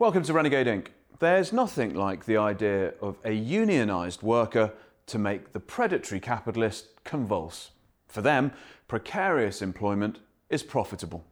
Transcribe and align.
Welcome 0.00 0.24
to 0.24 0.32
Renegade 0.32 0.66
Inc. 0.66 0.88
There's 1.20 1.52
nothing 1.52 1.94
like 1.94 2.24
the 2.24 2.36
idea 2.36 2.94
of 3.00 3.16
a 3.24 3.28
unionised 3.28 4.24
worker 4.24 4.72
to 5.06 5.18
make 5.20 5.52
the 5.52 5.60
predatory 5.60 6.18
capitalist 6.18 6.88
convulse. 7.04 7.70
For 8.08 8.20
them, 8.20 8.50
precarious 8.88 9.62
employment 9.62 10.18
is 10.50 10.64
profitable. 10.64 11.24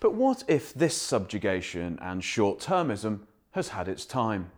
But 0.00 0.14
what 0.14 0.42
if 0.48 0.74
this 0.74 0.96
subjugation 1.00 1.96
and 2.02 2.24
short 2.24 2.58
termism 2.58 3.20
has 3.52 3.68
had 3.68 3.86
its 3.86 4.04
time? 4.04 4.50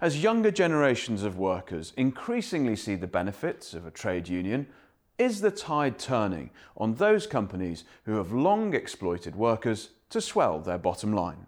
As 0.00 0.22
younger 0.22 0.52
generations 0.52 1.24
of 1.24 1.36
workers 1.36 1.92
increasingly 1.96 2.76
see 2.76 2.94
the 2.94 3.08
benefits 3.08 3.74
of 3.74 3.86
a 3.86 3.90
trade 3.90 4.28
union, 4.28 4.68
is 5.18 5.40
the 5.40 5.50
tide 5.50 5.98
turning 5.98 6.50
on 6.76 6.94
those 6.94 7.26
companies 7.26 7.82
who 8.04 8.18
have 8.18 8.30
long 8.30 8.72
exploited 8.72 9.34
workers 9.34 9.90
to 10.10 10.20
swell 10.20 10.60
their 10.60 10.78
bottom 10.78 11.12
line? 11.12 11.46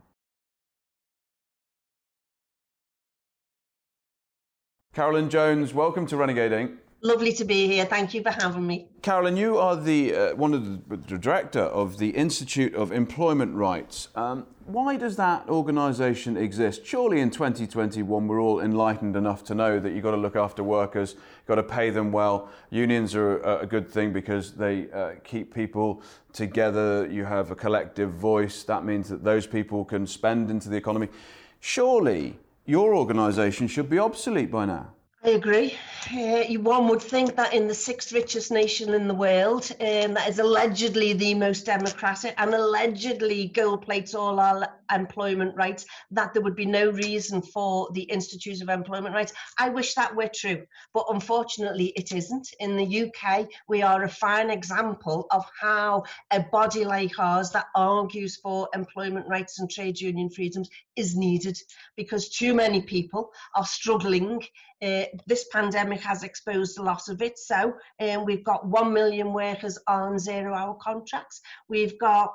Carolyn 4.92 5.30
Jones, 5.30 5.72
welcome 5.72 6.04
to 6.08 6.16
Renegade 6.16 6.50
Inc. 6.50 6.76
Lovely 7.00 7.32
to 7.34 7.44
be 7.44 7.68
here. 7.68 7.84
Thank 7.84 8.12
you 8.12 8.24
for 8.24 8.30
having 8.30 8.66
me. 8.66 8.88
Carolyn, 9.02 9.36
you 9.36 9.56
are 9.56 9.76
the 9.76 10.12
uh, 10.12 10.34
one 10.34 10.52
of 10.52 10.88
the, 10.88 10.96
the, 10.96 11.16
director 11.16 11.60
of 11.60 11.98
the 11.98 12.08
Institute 12.10 12.74
of 12.74 12.90
Employment 12.90 13.54
Rights. 13.54 14.08
Um, 14.16 14.48
why 14.66 14.96
does 14.96 15.14
that 15.14 15.48
organisation 15.48 16.36
exist? 16.36 16.84
Surely 16.84 17.20
in 17.20 17.30
2021 17.30 18.26
we're 18.26 18.40
all 18.40 18.58
enlightened 18.58 19.14
enough 19.14 19.44
to 19.44 19.54
know 19.54 19.78
that 19.78 19.92
you've 19.92 20.02
got 20.02 20.10
to 20.10 20.16
look 20.16 20.34
after 20.34 20.64
workers, 20.64 21.12
you've 21.12 21.46
got 21.46 21.54
to 21.54 21.62
pay 21.62 21.90
them 21.90 22.10
well. 22.10 22.48
Unions 22.70 23.14
are 23.14 23.38
a, 23.42 23.60
a 23.60 23.66
good 23.66 23.88
thing 23.88 24.12
because 24.12 24.54
they 24.54 24.90
uh, 24.90 25.12
keep 25.22 25.54
people 25.54 26.02
together. 26.32 27.08
You 27.08 27.24
have 27.26 27.52
a 27.52 27.54
collective 27.54 28.10
voice. 28.10 28.64
That 28.64 28.84
means 28.84 29.08
that 29.08 29.22
those 29.22 29.46
people 29.46 29.84
can 29.84 30.04
spend 30.04 30.50
into 30.50 30.68
the 30.68 30.76
economy. 30.76 31.10
Surely 31.60 32.40
your 32.66 32.94
organisation 32.94 33.66
should 33.68 33.88
be 33.90 33.98
obsolete 33.98 34.50
by 34.50 34.64
now. 34.64 34.94
I 35.22 35.30
agree. 35.30 35.76
Uh, 36.10 36.44
one 36.60 36.88
would 36.88 37.02
think 37.02 37.36
that 37.36 37.52
in 37.52 37.68
the 37.68 37.74
sixth 37.74 38.10
richest 38.10 38.50
nation 38.50 38.94
in 38.94 39.06
the 39.06 39.14
world, 39.14 39.70
um, 39.78 40.14
that 40.14 40.30
is 40.30 40.38
allegedly 40.38 41.12
the 41.12 41.34
most 41.34 41.66
democratic 41.66 42.34
and 42.38 42.54
allegedly 42.54 43.48
gold 43.48 43.82
plates 43.82 44.14
all 44.14 44.40
our 44.40 44.66
employment 44.90 45.54
rights, 45.56 45.84
that 46.10 46.32
there 46.32 46.42
would 46.42 46.56
be 46.56 46.64
no 46.64 46.90
reason 46.90 47.42
for 47.42 47.90
the 47.92 48.04
Institute 48.04 48.62
of 48.62 48.70
Employment 48.70 49.14
Rights. 49.14 49.34
I 49.58 49.68
wish 49.68 49.92
that 49.94 50.16
were 50.16 50.30
true, 50.34 50.64
but 50.94 51.04
unfortunately 51.10 51.92
it 51.96 52.12
isn't. 52.12 52.48
In 52.58 52.76
the 52.76 53.02
UK, 53.04 53.46
we 53.68 53.82
are 53.82 54.04
a 54.04 54.08
fine 54.08 54.48
example 54.48 55.26
of 55.32 55.44
how 55.60 56.04
a 56.30 56.40
body 56.50 56.86
like 56.86 57.18
ours 57.18 57.50
that 57.50 57.66
argues 57.76 58.36
for 58.36 58.70
employment 58.74 59.28
rights 59.28 59.60
and 59.60 59.70
trade 59.70 60.00
union 60.00 60.30
freedoms 60.30 60.70
is 60.96 61.14
needed 61.14 61.58
because 61.94 62.30
too 62.30 62.54
many 62.54 62.80
people 62.80 63.30
are 63.54 63.66
struggling 63.66 64.42
uh, 64.82 65.04
this 65.26 65.46
pandemic 65.52 66.00
has 66.00 66.22
exposed 66.22 66.78
a 66.78 66.82
lot 66.82 67.08
of 67.08 67.22
it. 67.22 67.38
So 67.38 67.74
um, 68.00 68.24
we've 68.24 68.44
got 68.44 68.66
1 68.66 68.92
million 68.92 69.32
workers 69.32 69.78
on 69.86 70.18
zero 70.18 70.54
hour 70.54 70.76
contracts. 70.80 71.40
We've 71.68 71.98
got 71.98 72.34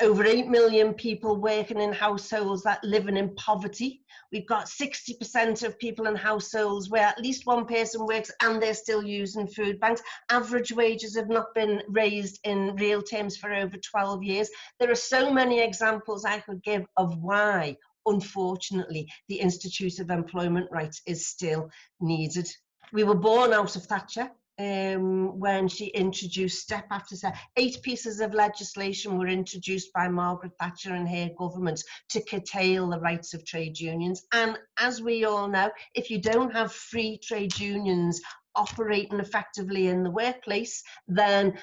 over 0.00 0.24
8 0.24 0.48
million 0.48 0.94
people 0.94 1.40
working 1.40 1.80
in 1.80 1.92
households 1.92 2.62
that 2.62 2.82
living 2.84 3.16
in 3.16 3.34
poverty. 3.34 4.02
We've 4.30 4.46
got 4.46 4.66
60% 4.66 5.64
of 5.64 5.78
people 5.78 6.06
in 6.06 6.14
households 6.14 6.90
where 6.90 7.06
at 7.06 7.20
least 7.20 7.46
one 7.46 7.64
person 7.64 8.06
works 8.06 8.30
and 8.42 8.62
they're 8.62 8.74
still 8.74 9.02
using 9.02 9.46
food 9.46 9.80
banks. 9.80 10.02
Average 10.30 10.72
wages 10.72 11.16
have 11.16 11.28
not 11.28 11.54
been 11.54 11.82
raised 11.88 12.38
in 12.44 12.76
real 12.76 13.02
terms 13.02 13.36
for 13.36 13.52
over 13.52 13.76
12 13.76 14.22
years. 14.22 14.50
There 14.78 14.90
are 14.90 14.96
so 14.96 15.32
many 15.32 15.60
examples 15.60 16.24
I 16.24 16.40
could 16.40 16.62
give 16.62 16.86
of 16.96 17.16
why 17.18 17.76
unfortunately, 18.08 19.10
the 19.28 19.40
Institute 19.40 19.98
of 19.98 20.10
Employment 20.10 20.68
Rights 20.70 21.02
is 21.06 21.26
still 21.26 21.70
needed. 22.00 22.48
We 22.92 23.04
were 23.04 23.14
born 23.14 23.52
out 23.52 23.76
of 23.76 23.84
Thatcher. 23.84 24.30
Um, 24.60 25.38
when 25.38 25.68
she 25.68 25.86
introduced 25.86 26.60
step 26.60 26.86
after 26.90 27.14
step. 27.14 27.36
Eight 27.56 27.80
pieces 27.82 28.18
of 28.18 28.34
legislation 28.34 29.16
were 29.16 29.28
introduced 29.28 29.92
by 29.92 30.08
Margaret 30.08 30.50
Thatcher 30.58 30.94
and 30.94 31.08
her 31.08 31.30
government 31.38 31.80
to 32.08 32.20
curtail 32.24 32.90
the 32.90 32.98
rights 32.98 33.34
of 33.34 33.44
trade 33.44 33.78
unions. 33.78 34.26
And 34.32 34.58
as 34.80 35.00
we 35.00 35.24
all 35.24 35.46
know, 35.46 35.70
if 35.94 36.10
you 36.10 36.20
don't 36.20 36.52
have 36.52 36.72
free 36.72 37.18
trade 37.18 37.56
unions 37.60 38.20
operating 38.56 39.20
effectively 39.20 39.86
in 39.86 40.02
the 40.02 40.10
workplace, 40.10 40.82
then 41.06 41.56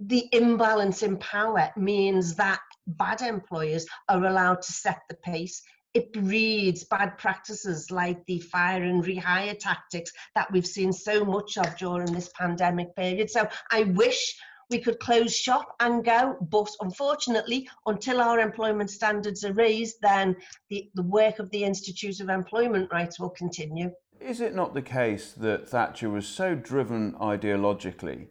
the 0.00 0.28
imbalance 0.32 1.04
in 1.04 1.16
power 1.18 1.70
means 1.76 2.34
that 2.34 2.60
bad 2.86 3.22
employers 3.22 3.86
are 4.08 4.24
allowed 4.24 4.62
to 4.62 4.72
set 4.72 5.00
the 5.08 5.16
pace. 5.16 5.62
It 5.94 6.12
breeds 6.12 6.84
bad 6.84 7.18
practices 7.18 7.90
like 7.90 8.24
the 8.26 8.40
fire 8.40 8.82
and 8.82 9.04
rehire 9.04 9.58
tactics 9.58 10.10
that 10.34 10.50
we've 10.50 10.66
seen 10.66 10.92
so 10.92 11.24
much 11.24 11.58
of 11.58 11.76
during 11.76 12.12
this 12.12 12.30
pandemic 12.38 12.96
period. 12.96 13.30
So 13.30 13.46
I 13.70 13.84
wish 13.84 14.34
we 14.70 14.78
could 14.78 14.98
close 15.00 15.36
shop 15.36 15.76
and 15.80 16.02
go, 16.02 16.36
but 16.40 16.70
unfortunately, 16.80 17.68
until 17.86 18.22
our 18.22 18.40
employment 18.40 18.90
standards 18.90 19.44
are 19.44 19.52
raised, 19.52 19.96
then 20.00 20.34
the, 20.70 20.90
the 20.94 21.02
work 21.02 21.38
of 21.38 21.50
the 21.50 21.62
Institute 21.62 22.20
of 22.20 22.30
Employment 22.30 22.90
Rights 22.90 23.20
will 23.20 23.30
continue. 23.30 23.90
Is 24.18 24.40
it 24.40 24.54
not 24.54 24.72
the 24.72 24.82
case 24.82 25.32
that 25.32 25.68
Thatcher 25.68 26.08
was 26.08 26.26
so 26.26 26.54
driven 26.54 27.12
ideologically 27.14 28.28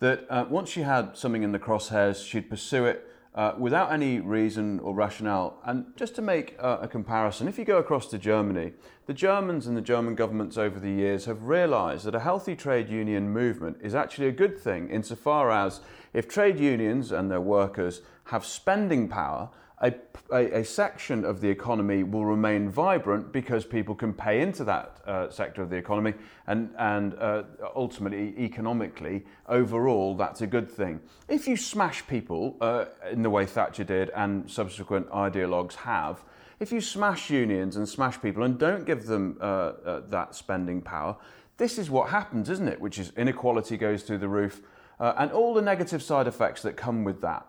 that 0.00 0.26
uh, 0.28 0.46
once 0.48 0.70
she 0.70 0.82
had 0.82 1.16
something 1.16 1.44
in 1.44 1.52
the 1.52 1.58
crosshairs, 1.58 2.26
she'd 2.26 2.50
pursue 2.50 2.86
it 2.86 3.08
uh, 3.34 3.52
without 3.58 3.92
any 3.92 4.20
reason 4.20 4.78
or 4.80 4.94
rationale. 4.94 5.58
And 5.64 5.86
just 5.96 6.14
to 6.16 6.22
make 6.22 6.56
uh, 6.60 6.78
a 6.82 6.88
comparison, 6.88 7.48
if 7.48 7.58
you 7.58 7.64
go 7.64 7.78
across 7.78 8.06
to 8.10 8.18
Germany, 8.18 8.72
the 9.06 9.12
Germans 9.12 9.66
and 9.66 9.76
the 9.76 9.82
German 9.82 10.14
governments 10.14 10.56
over 10.56 10.78
the 10.78 10.90
years 10.90 11.24
have 11.24 11.42
realized 11.44 12.04
that 12.04 12.14
a 12.14 12.20
healthy 12.20 12.54
trade 12.54 12.88
union 12.88 13.30
movement 13.30 13.78
is 13.82 13.94
actually 13.94 14.28
a 14.28 14.32
good 14.32 14.58
thing 14.58 14.88
insofar 14.88 15.50
as 15.50 15.80
if 16.12 16.28
trade 16.28 16.60
unions 16.60 17.10
and 17.10 17.30
their 17.30 17.40
workers 17.40 18.02
have 18.26 18.46
spending 18.46 19.08
power, 19.08 19.50
a, 19.84 19.94
a, 20.32 20.60
a, 20.60 20.64
section 20.64 21.24
of 21.24 21.40
the 21.42 21.48
economy 21.48 22.02
will 22.02 22.24
remain 22.24 22.70
vibrant 22.70 23.32
because 23.32 23.66
people 23.66 23.94
can 23.94 24.14
pay 24.14 24.40
into 24.40 24.64
that 24.64 24.98
uh, 25.06 25.28
sector 25.30 25.62
of 25.62 25.68
the 25.68 25.76
economy 25.76 26.14
and, 26.46 26.70
and 26.78 27.14
uh, 27.18 27.42
ultimately 27.76 28.34
economically 28.38 29.24
overall 29.48 30.16
that's 30.16 30.40
a 30.40 30.46
good 30.46 30.70
thing. 30.70 31.00
If 31.28 31.46
you 31.46 31.56
smash 31.56 32.06
people 32.06 32.56
uh, 32.62 32.86
in 33.10 33.22
the 33.22 33.30
way 33.30 33.44
Thatcher 33.44 33.84
did 33.84 34.08
and 34.10 34.50
subsequent 34.50 35.10
ideologues 35.10 35.74
have, 35.74 36.24
if 36.60 36.72
you 36.72 36.80
smash 36.80 37.28
unions 37.30 37.76
and 37.76 37.86
smash 37.86 38.20
people 38.22 38.42
and 38.44 38.58
don't 38.58 38.86
give 38.86 39.04
them 39.04 39.36
uh, 39.40 39.44
uh, 39.44 40.00
that 40.08 40.34
spending 40.34 40.80
power, 40.80 41.16
this 41.58 41.78
is 41.78 41.90
what 41.90 42.08
happens, 42.08 42.48
isn't 42.48 42.68
it? 42.68 42.80
Which 42.80 42.98
is 42.98 43.12
inequality 43.16 43.76
goes 43.76 44.02
through 44.02 44.18
the 44.18 44.28
roof 44.28 44.62
uh, 44.98 45.12
and 45.18 45.30
all 45.30 45.52
the 45.52 45.62
negative 45.62 46.02
side 46.02 46.26
effects 46.26 46.62
that 46.62 46.76
come 46.76 47.04
with 47.04 47.20
that. 47.20 47.46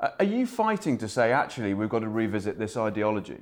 Are 0.00 0.24
you 0.24 0.46
fighting 0.46 0.96
to 0.98 1.08
say, 1.08 1.32
actually, 1.32 1.74
we've 1.74 1.88
got 1.88 2.00
to 2.00 2.08
revisit 2.08 2.58
this 2.58 2.76
ideology? 2.76 3.38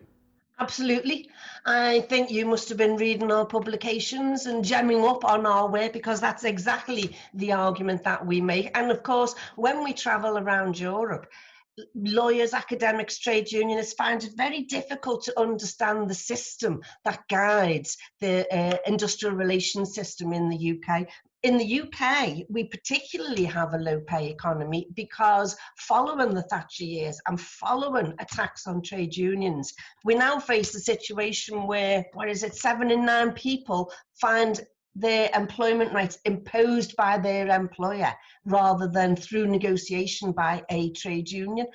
Absolutely. 0.58 1.28
I 1.66 2.00
think 2.08 2.30
you 2.30 2.46
must 2.46 2.70
have 2.70 2.78
been 2.78 2.96
reading 2.96 3.30
our 3.30 3.44
publications 3.44 4.46
and 4.46 4.64
jamming 4.64 5.04
up 5.04 5.22
on 5.22 5.44
our 5.44 5.68
way 5.68 5.90
because 5.90 6.18
that's 6.18 6.44
exactly 6.44 7.14
the 7.34 7.52
argument 7.52 8.02
that 8.04 8.24
we 8.24 8.40
make. 8.40 8.70
And 8.74 8.90
of 8.90 9.02
course, 9.02 9.34
when 9.56 9.84
we 9.84 9.92
travel 9.92 10.38
around 10.38 10.78
Europe, 10.78 11.26
lawyers, 11.94 12.54
academics, 12.54 13.18
trade 13.18 13.52
unionists 13.52 13.92
find 13.92 14.24
it 14.24 14.32
very 14.34 14.62
difficult 14.62 15.24
to 15.24 15.38
understand 15.38 16.08
the 16.08 16.14
system 16.14 16.80
that 17.04 17.20
guides 17.28 17.98
the 18.20 18.46
uh, 18.50 18.78
industrial 18.86 19.34
relations 19.34 19.94
system 19.94 20.32
in 20.32 20.48
the 20.48 20.80
UK 20.80 21.06
in 21.46 21.58
the 21.58 21.82
UK, 21.82 22.44
we 22.48 22.64
particularly 22.64 23.44
have 23.44 23.72
a 23.72 23.78
low 23.78 24.00
pay 24.00 24.28
economy 24.30 24.88
because 24.94 25.56
following 25.78 26.34
the 26.34 26.42
Thatcher 26.42 26.82
years 26.82 27.20
and 27.28 27.40
following 27.40 28.12
attacks 28.18 28.66
on 28.66 28.82
trade 28.82 29.16
unions, 29.16 29.72
we 30.04 30.16
now 30.16 30.40
face 30.40 30.74
a 30.74 30.80
situation 30.80 31.68
where, 31.68 32.04
what 32.14 32.28
is 32.28 32.42
it, 32.42 32.56
seven 32.56 32.90
in 32.90 33.06
nine 33.06 33.30
people 33.32 33.92
find 34.20 34.60
their 34.96 35.30
employment 35.36 35.92
rights 35.92 36.18
imposed 36.24 36.96
by 36.96 37.16
their 37.16 37.46
employer 37.48 38.12
rather 38.44 38.88
than 38.88 39.14
through 39.14 39.46
negotiation 39.46 40.32
by 40.32 40.64
a 40.70 40.90
trade 40.94 41.30
union. 41.30 41.68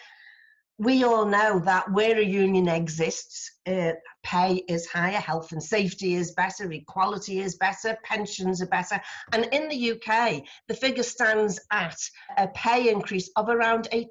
We 0.79 1.05
all 1.05 1.25
know 1.25 1.59
that 1.59 1.89
where 1.93 2.19
a 2.19 2.25
union 2.25 2.67
exists, 2.67 3.59
uh, 3.65 3.93
pay 4.23 4.63
is 4.67 4.85
higher, 4.87 5.19
health 5.19 5.51
and 5.51 5.61
safety 5.61 6.15
is 6.15 6.31
better, 6.31 6.71
equality 6.71 7.39
is 7.39 7.55
better, 7.55 7.97
pensions 8.03 8.61
are 8.61 8.67
better. 8.67 8.99
And 9.33 9.45
in 9.51 9.67
the 9.67 9.91
UK, 9.91 10.43
the 10.67 10.73
figure 10.73 11.03
stands 11.03 11.59
at 11.71 11.97
a 12.37 12.47
pay 12.49 12.89
increase 12.89 13.29
of 13.35 13.49
around 13.49 13.87
8%. 13.91 14.07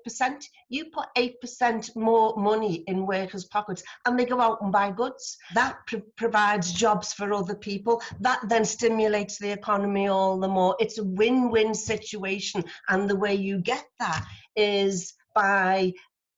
You 0.68 0.86
put 0.86 1.06
8% 1.16 1.96
more 1.96 2.36
money 2.36 2.84
in 2.86 3.06
workers' 3.06 3.46
pockets 3.46 3.82
and 4.06 4.18
they 4.18 4.24
go 4.24 4.40
out 4.40 4.60
and 4.62 4.72
buy 4.72 4.90
goods. 4.90 5.36
That 5.54 5.78
pr- 5.86 5.96
provides 6.16 6.72
jobs 6.72 7.12
for 7.12 7.32
other 7.32 7.54
people. 7.54 8.02
That 8.20 8.40
then 8.48 8.64
stimulates 8.64 9.38
the 9.38 9.50
economy 9.50 10.08
all 10.08 10.38
the 10.38 10.48
more. 10.48 10.76
It's 10.78 10.98
a 10.98 11.04
win 11.04 11.50
win 11.50 11.74
situation. 11.74 12.64
And 12.88 13.08
the 13.08 13.16
way 13.16 13.34
you 13.34 13.60
get 13.60 13.84
that 13.98 14.24
is 14.56 15.14
by 15.34 15.92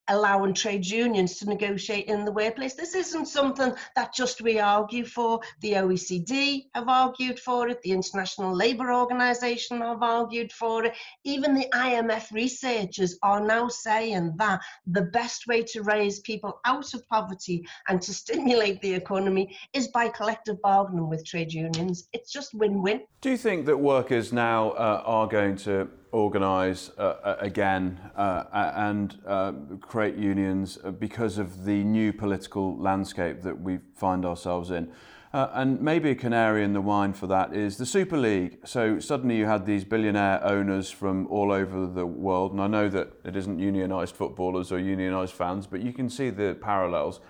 allowing 0.09 0.55
trade 0.55 0.87
unions 0.87 1.39
to 1.39 1.49
negotiate 1.49 2.07
in 2.07 2.25
the 2.25 2.33
workplace. 2.33 2.75
This 2.75 2.95
isn't 2.95 3.27
something 3.27 3.73
that 3.97 4.15
just 4.15 4.43
we 4.43 4.59
argue 4.59 5.05
for. 5.05 5.41
The 5.61 5.73
OECD 5.73 6.67
have 6.75 6.89
argued 6.89 7.39
for 7.39 7.69
it, 7.69 7.81
the 7.83 7.93
International 7.93 8.55
Labour 8.55 8.93
Organization 8.93 9.81
have 9.81 10.03
argued 10.03 10.53
for 10.53 10.85
it. 10.85 10.95
Even 11.25 11.55
the 11.55 11.69
IMF 11.73 12.33
researchers 12.33 13.19
are 13.23 13.41
now 13.41 13.69
saying 13.69 14.35
that 14.37 14.61
the 14.87 15.03
best 15.03 15.47
way 15.47 15.63
to 15.63 15.83
raise 15.83 16.21
people 16.21 16.61
out 16.65 16.95
of 16.95 17.07
poverty 17.09 17.67
and 17.89 18.01
to 18.03 18.13
stimulate 18.13 18.81
the 18.81 18.93
economy 18.93 19.57
is 19.73 19.89
by 19.89 20.09
collective 20.09 20.61
bargaining 20.63 21.09
with 21.09 21.25
trade 21.25 21.53
unions. 21.53 22.09
It's 22.13 22.31
just 22.33 22.55
win 22.55 22.83
win. 22.83 23.03
Do 23.21 23.31
you 23.31 23.37
think 23.37 23.67
that 23.67 23.77
workers 23.77 24.33
now 24.33 24.71
uh, 24.71 25.03
are 25.05 25.27
going 25.27 25.57
to 25.59 25.89
organise 26.13 26.91
uh, 26.99 27.37
again 27.41 27.99
uh, 28.17 28.45
and 28.77 29.19
uh, 29.27 29.53
create 29.81 30.15
unions 30.15 30.79
because 30.99 31.39
of 31.39 31.65
the 31.65 31.83
new 31.83 32.13
political 32.13 32.77
landscape 32.79 33.43
that 33.43 33.61
we 33.61 33.79
find 33.95 34.25
ourselves 34.25 34.71
in. 34.71 34.93
Uh, 35.33 35.49
and 35.55 35.81
maybe 35.81 36.11
a 36.11 36.15
canary 36.15 36.63
in 36.63 36.75
the 36.75 36.81
wine 36.81 37.15
for 37.15 37.27
that 37.27 37.55
is 37.55 37.79
the 37.79 37.87
Super 37.87 38.19
League. 38.19 38.59
So 38.67 39.01
suddenly 39.01 39.39
you 39.39 39.47
had 39.47 39.65
these 39.65 39.83
billionaire 39.83 40.45
owners 40.45 40.91
from 40.91 41.27
all 41.29 41.51
over 41.51 41.87
the 41.87 42.05
world, 42.05 42.53
and 42.53 42.61
I 42.61 42.67
know 42.67 42.91
that 42.91 43.13
it 43.25 43.35
isn't 43.35 43.59
unionised 43.59 44.13
footballers 44.13 44.71
or 44.71 44.79
unionised 44.79 45.33
fans, 45.33 45.67
but 45.67 45.81
you 45.81 45.95
can 45.95 46.11
see 46.11 46.29
the 46.29 46.55
parallels. 46.61 47.21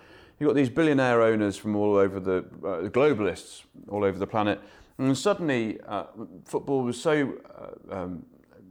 You've 0.40 0.48
got 0.48 0.56
these 0.56 0.70
billionaire 0.70 1.22
owners 1.22 1.56
from 1.56 1.76
all 1.76 1.94
over 1.94 2.18
the 2.18 2.38
uh, 2.38 2.88
globalists 2.88 3.62
all 3.88 4.02
over 4.02 4.18
the 4.18 4.26
planet, 4.26 4.60
and 4.98 5.16
suddenly 5.16 5.78
uh, 5.86 6.06
football 6.44 6.82
was 6.82 7.00
so 7.00 7.34
um, 7.88 8.24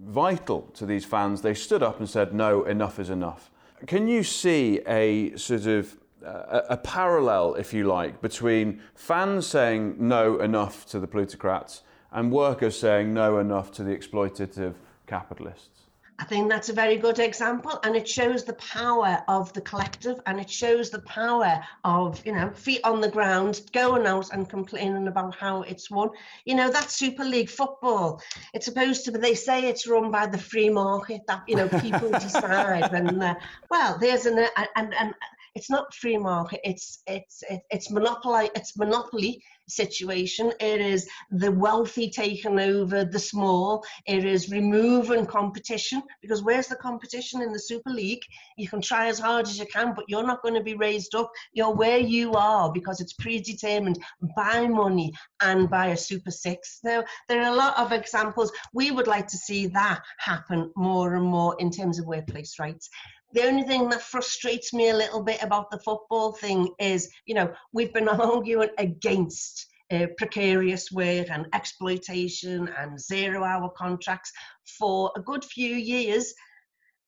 vital 0.06 0.62
to 0.74 0.86
these 0.86 1.06
fans, 1.06 1.42
they 1.42 1.54
stood 1.54 1.84
up 1.84 2.00
and 2.00 2.10
said, 2.10 2.34
no, 2.34 2.64
enough 2.64 3.00
is 3.00 3.10
enough. 3.10 3.52
Can 3.88 4.08
you 4.08 4.24
see 4.24 4.80
a 4.88 5.36
sort 5.38 5.66
of 5.66 5.98
uh, 6.26 6.62
a 6.70 6.78
parallel, 6.78 7.56
if 7.56 7.74
you 7.74 7.86
like, 7.86 8.22
between 8.22 8.82
fans 8.94 9.48
saying 9.48 9.96
no 9.98 10.40
enough 10.40 10.86
to 10.86 11.00
the 11.00 11.08
plutocrats 11.08 11.82
and 12.12 12.32
workers 12.32 12.80
saying 12.80 13.14
no 13.14 13.40
enough 13.40 13.72
to 13.72 13.84
the 13.84 13.96
exploitative 13.96 14.76
capitalists? 15.08 15.88
I 16.22 16.24
think 16.26 16.50
that's 16.50 16.70
a 16.70 16.74
very 16.74 16.98
good 16.98 17.18
example, 17.18 17.80
and 17.84 17.96
it 17.96 18.08
shows 18.08 18.44
the 18.44 18.54
power 18.54 19.24
of 19.28 19.52
the 19.54 19.62
collective, 19.62 20.20
and 20.28 20.40
it 20.40 20.52
shows 20.52 20.92
the 20.92 21.02
power 21.02 21.60
of 21.84 22.24
you 22.24 22.32
know 22.32 22.52
feet 22.52 22.82
on 22.84 23.02
the 23.02 23.10
ground, 23.10 23.62
going 23.74 24.06
out 24.06 24.32
and 24.32 24.48
complaining 24.48 25.08
about 25.08 25.36
how 25.36 25.64
it's 25.64 25.90
won. 25.90 26.12
You 26.46 26.54
know 26.54 26.70
that 26.70 26.92
Super 26.92 27.24
League 27.24 27.50
football. 27.50 28.22
It's 28.54 28.68
supposed 28.68 29.04
to 29.06 29.12
be. 29.12 29.18
They 29.18 29.34
say 29.34 29.68
it's 29.68 29.88
run 29.88 30.12
by 30.12 30.28
the 30.28 30.38
free 30.38 30.70
market. 30.70 31.22
That 31.28 31.42
you 31.48 31.56
know 31.56 31.68
people 31.68 32.12
decide. 32.28 32.94
And 32.94 33.24
uh, 33.24 33.34
well, 33.72 33.98
there's 34.00 34.28
an 34.28 34.46
and 34.76 34.94
and 34.94 35.16
it's 35.56 35.72
not 35.72 35.92
free 35.96 36.18
market. 36.18 36.60
It's 36.64 37.02
it's 37.08 37.44
it's 37.72 37.90
monopoly. 37.90 38.52
It's 38.56 38.78
monopoly 38.78 39.44
situation. 39.68 40.52
It 40.60 40.82
is 40.82 41.08
the 41.30 41.52
wealthy 41.52 42.10
taking 42.10 42.60
over 42.60 43.06
the 43.06 43.20
small. 43.20 43.84
It 44.06 44.26
is 44.26 44.52
removing 44.52 45.26
competition 45.26 46.02
because 46.22 46.44
where's 46.44 46.68
the 46.68 46.76
competition 46.76 47.42
in 47.42 47.52
the 47.52 47.60
Super 47.60 47.90
League? 47.90 48.24
You 48.58 48.68
can 48.68 48.82
try 48.82 49.08
as 49.08 49.20
hard 49.20 49.48
as 49.48 49.58
you 49.58 49.66
can, 49.66 49.94
but 49.96 50.06
you're 50.08 50.28
not 50.28 50.42
going 50.42 50.56
to 50.56 50.64
be 50.64 50.76
raised 50.76 51.16
up. 51.16 51.32
You're 51.54 51.74
where 51.74 52.00
you 52.00 52.34
are 52.34 52.72
because 52.72 53.02
it's 53.02 53.14
predetermined 53.14 54.00
by 54.36 54.68
money 54.68 55.12
and 55.42 55.70
by 55.70 55.88
a 55.88 55.98
Super 55.98 56.32
Six. 56.32 56.80
Now, 56.84 57.04
there 57.28 57.42
are 57.42 57.54
a 57.54 57.56
lot 57.56 57.78
of 57.78 57.92
examples. 57.92 58.52
We 58.74 58.92
would 58.92 59.08
like 59.08 59.28
to 59.28 59.38
see 59.38 59.68
that 59.68 60.02
happen 60.18 60.72
more 60.76 61.16
and 61.16 61.26
more 61.26 61.56
in 61.60 61.72
terms 61.72 62.00
of 62.00 62.06
workplace 62.06 62.60
rights 62.60 62.90
the 63.34 63.44
only 63.44 63.64
thing 63.64 63.90
that 63.90 64.02
frustrates 64.02 64.74
me 64.74 64.90
a 64.90 64.96
little 64.96 65.24
bit 65.24 65.42
about 65.42 65.72
the 65.72 65.80
football 65.80 66.34
thing 66.34 66.70
is, 66.80 67.10
you 67.26 67.36
know, 67.36 67.52
we've 67.74 67.94
been 67.94 68.10
arguing 68.10 68.70
against 68.78 69.68
uh, 69.92 70.08
precarious 70.18 70.92
work 70.92 71.30
and 71.30 71.48
exploitation 71.54 72.70
and 72.78 73.00
zero 73.00 73.44
hour 73.44 73.70
contracts 73.70 74.32
for 74.80 75.12
a 75.16 75.22
good 75.22 75.44
few 75.44 75.76
years. 75.76 76.34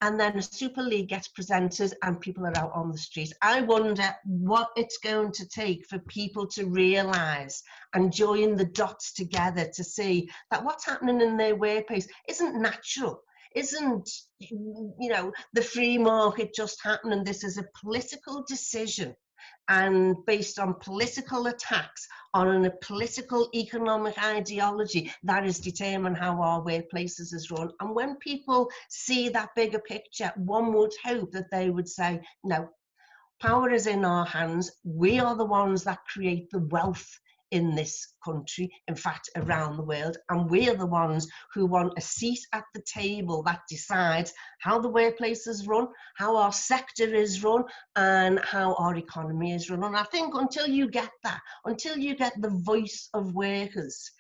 And 0.02 0.20
then 0.20 0.42
Super 0.42 0.82
League 0.82 1.08
gets 1.08 1.30
presented 1.30 1.94
and 2.04 2.20
people 2.20 2.46
are 2.46 2.58
out 2.58 2.74
on 2.74 2.92
the 2.92 2.98
streets. 2.98 3.32
I 3.42 3.62
wonder 3.62 4.14
what 4.26 4.68
it's 4.76 4.98
going 4.98 5.32
to 5.32 5.48
take 5.48 5.86
for 5.88 5.98
people 6.00 6.46
to 6.48 6.66
realise 6.66 7.64
and 7.94 8.12
join 8.12 8.58
the 8.58 8.66
dots 8.66 9.14
together 9.14 9.70
to 9.74 9.84
see 9.84 10.30
that 10.52 10.64
what's 10.66 10.86
happening 10.86 11.22
in 11.22 11.38
their 11.38 11.56
workplace 11.56 12.08
isn't 12.28 12.62
natural 12.62 13.24
isn't 13.56 14.10
you 14.40 15.10
know 15.10 15.32
the 15.54 15.62
free 15.62 15.98
market 15.98 16.54
just 16.54 16.80
happening. 16.84 17.24
This 17.24 17.44
is 17.44 17.58
a 17.58 17.66
political 17.82 18.44
decision 18.48 19.16
and 19.70 20.16
based 20.26 20.60
on 20.60 20.76
political 20.76 21.48
attacks 21.48 22.08
on 22.34 22.66
a 22.66 22.72
political 22.82 23.50
economic 23.56 24.22
ideology 24.22 25.12
that 25.24 25.46
is 25.46 25.60
determine 25.60 26.16
how 26.16 26.42
our 26.42 26.62
workplaces 26.62 27.34
is 27.34 27.50
run. 27.52 27.72
And 27.80 27.96
when 27.96 28.16
people 28.18 28.70
see 28.90 29.30
that 29.30 29.56
bigger 29.56 29.80
picture 29.80 30.32
one 30.36 30.74
would 30.74 30.94
hope 31.04 31.32
that 31.32 31.52
they 31.52 31.70
would 31.70 31.88
say 31.88 32.22
no 32.44 32.70
power 33.42 33.72
is 33.72 33.88
in 33.88 34.06
our 34.06 34.26
hands. 34.26 34.72
We 34.86 35.20
are 35.20 35.36
the 35.36 35.46
ones 35.46 35.84
that 35.84 36.06
create 36.08 36.50
the 36.50 36.66
wealth 36.72 37.08
in 37.54 37.76
this 37.76 38.16
country, 38.26 38.70
in 38.88 38.96
fact, 38.96 39.30
around 39.36 39.78
the 39.78 39.84
world. 39.84 40.18
And 40.30 40.50
we're 40.50 40.76
the 40.76 40.88
ones 40.88 41.28
who 41.54 41.68
want 41.68 41.94
a 41.98 42.02
seat 42.02 42.40
at 42.52 42.64
the 42.74 42.82
table 42.82 43.44
that 43.44 43.62
decides 43.70 44.34
how 44.60 44.80
the 44.80 44.90
workplace 44.90 45.46
is 45.46 45.68
run, 45.68 45.88
how 46.16 46.36
our 46.36 46.52
sector 46.52 47.06
is 47.14 47.44
run, 47.44 47.64
and 47.96 48.40
how 48.40 48.74
our 48.76 48.96
economy 48.96 49.54
is 49.54 49.70
run. 49.70 49.84
And 49.84 49.96
I 49.96 50.04
think 50.04 50.34
until 50.34 50.68
you 50.68 50.90
get 50.90 51.12
that, 51.24 51.42
until 51.66 51.98
you 51.98 52.16
get 52.16 52.34
the 52.42 52.50
voice 52.50 53.10
of 53.14 53.36
workers, 53.36 54.12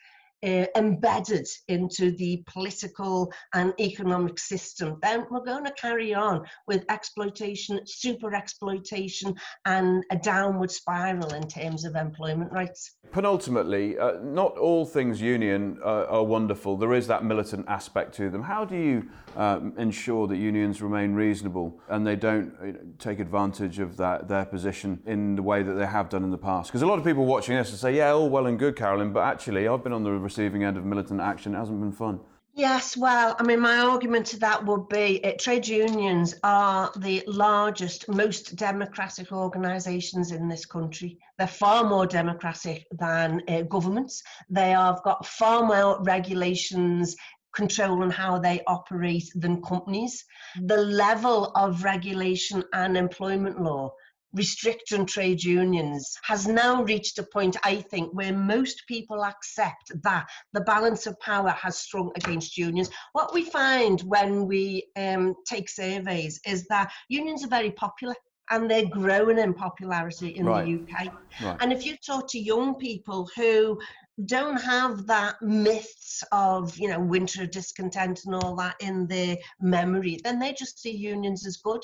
uh, 0.44 0.66
embedded 0.75 1.48
into 1.68 2.12
the 2.12 2.44
political 2.48 3.31
and 3.54 3.74
economic 3.80 4.40
system, 4.40 4.98
then 5.01 5.25
we're 5.30 5.44
going 5.44 5.63
to 5.63 5.74
carry 5.74 6.13
on 6.13 6.44
with 6.68 6.86
exploitation, 6.90 7.80
super 7.86 8.34
exploitation, 8.36 9.36
and 9.66 10.04
a 10.12 10.18
downward 10.18 10.72
spiral 10.72 11.34
in 11.34 11.48
terms 11.48 11.86
of 11.86 11.95
employment 11.95 12.51
rights. 12.51 12.95
Penultimately, 13.12 13.98
uh, 13.98 14.13
not 14.22 14.57
all 14.57 14.86
things 14.86 15.22
union 15.22 15.78
uh, 15.84 16.06
are 16.06 16.24
wonderful. 16.24 16.78
There 16.78 16.94
is 16.94 17.07
that 17.07 17.24
militant 17.24 17.66
aspect 17.68 18.13
to 18.16 18.30
them. 18.30 18.44
How 18.44 18.66
do 18.66 18.75
you 18.75 19.10
um, 19.36 19.74
ensure 19.78 20.28
that 20.28 20.38
unions 20.38 20.81
remain 20.81 21.13
reasonable 21.13 21.80
and 21.90 22.06
they 22.06 22.16
don't 22.16 23.00
take 23.00 23.19
advantage 23.19 23.80
of 23.80 23.98
that, 23.98 24.28
their 24.28 24.45
position 24.45 25.01
in 25.06 25.36
the 25.36 25.44
way 25.44 25.63
that 25.63 25.74
they 25.74 25.86
have 25.86 26.10
done 26.10 26.24
in 26.24 26.31
the 26.31 26.38
past? 26.38 26.69
Because 26.69 26.81
a 26.81 26.88
lot 26.88 27.00
of 27.00 27.06
people 27.06 27.25
watching 27.25 27.56
this 27.56 27.72
will 27.72 27.78
say, 27.78 27.95
yeah, 27.95 28.12
all 28.12 28.30
well 28.30 28.47
and 28.47 28.57
good, 28.57 28.76
Carolyn, 28.76 29.14
but 29.14 29.21
actually, 29.21 29.68
I've 29.68 29.83
been 29.83 29.94
on 29.94 30.04
the 30.04 30.12
receiving 30.37 30.63
end 30.63 30.78
of 30.78 30.85
militant 30.85 31.21
action. 31.21 31.54
It 31.54 31.59
hasn't 31.59 31.80
been 31.80 31.92
fun. 31.92 32.19
Yes, 32.56 32.95
well, 32.95 33.35
I 33.40 33.44
mean, 33.44 33.59
my 33.59 33.80
argument 33.80 34.28
to 34.28 34.40
that 34.40 34.63
would 34.63 34.87
be 34.87 35.23
uh, 35.23 35.31
trade 35.40 35.68
unions 35.68 36.35
are 36.44 36.92
the 36.97 37.23
largest, 37.25 38.07
most 38.07 38.56
democratic 38.56 39.31
organisations 39.31 40.31
in 40.31 40.47
this 40.47 40.63
country. 40.63 41.18
They're 41.37 41.47
far 41.47 41.83
more 41.83 42.06
democratic 42.06 42.85
than 42.92 43.42
uh, 43.47 43.63
governments. 43.63 44.21
They 44.52 44.69
have 44.69 45.02
got 45.04 45.25
far 45.25 45.66
more 45.66 46.04
regulations 46.04 47.16
control 47.56 48.04
on 48.04 48.11
how 48.11 48.37
they 48.37 48.61
operate 48.68 49.31
than 49.35 49.61
companies. 49.61 50.23
The 50.66 50.78
level 50.78 51.52
of 51.56 51.83
regulation 51.83 52.63
and 52.73 52.97
employment 52.97 53.61
law 53.61 53.94
restricting 54.33 55.06
trade 55.06 55.44
unions 55.44 56.18
has 56.23 56.47
now 56.47 56.83
reached 56.83 57.19
a 57.19 57.23
point, 57.23 57.56
I 57.63 57.75
think, 57.75 58.13
where 58.13 58.33
most 58.33 58.83
people 58.87 59.23
accept 59.23 59.92
that 60.04 60.25
the 60.54 60.61
balance 60.61 61.06
of 61.06 61.19
power 61.19 61.52
has 61.52 61.80
swung 61.80 62.11
against 62.16 62.57
unions. 62.57 62.90
What 63.13 63.33
we 63.33 63.44
find 63.45 64.02
when 64.02 64.47
we 64.47 64.87
um, 64.95 65.35
take 65.47 65.69
surveys 65.69 66.40
is 66.45 66.66
that 66.68 66.92
unions 67.09 67.44
are 67.44 67.49
very 67.49 67.71
popular 67.71 68.16
and 68.49 68.69
they're 68.69 68.87
growing 68.87 69.37
in 69.37 69.54
popularity 69.54 70.30
in 70.30 70.45
right. 70.45 70.66
the 70.66 70.73
UK. 70.73 71.13
Right. 71.42 71.57
And 71.61 71.71
if 71.71 71.85
you 71.85 71.95
talk 72.06 72.30
to 72.31 72.40
young 72.40 72.75
people 72.75 73.30
who 73.35 73.80
don't 74.25 74.61
have 74.61 75.07
that 75.07 75.42
myths 75.42 76.23
of 76.31 76.78
you 76.78 76.87
know 76.87 76.99
winter 76.99 77.47
discontent 77.47 78.21
and 78.25 78.35
all 78.35 78.56
that 78.57 78.75
in 78.80 79.07
their 79.07 79.37
memory, 79.61 80.19
then 80.23 80.40
they 80.40 80.54
just 80.54 80.80
see 80.80 80.95
unions 80.95 81.47
as 81.47 81.57
good 81.57 81.83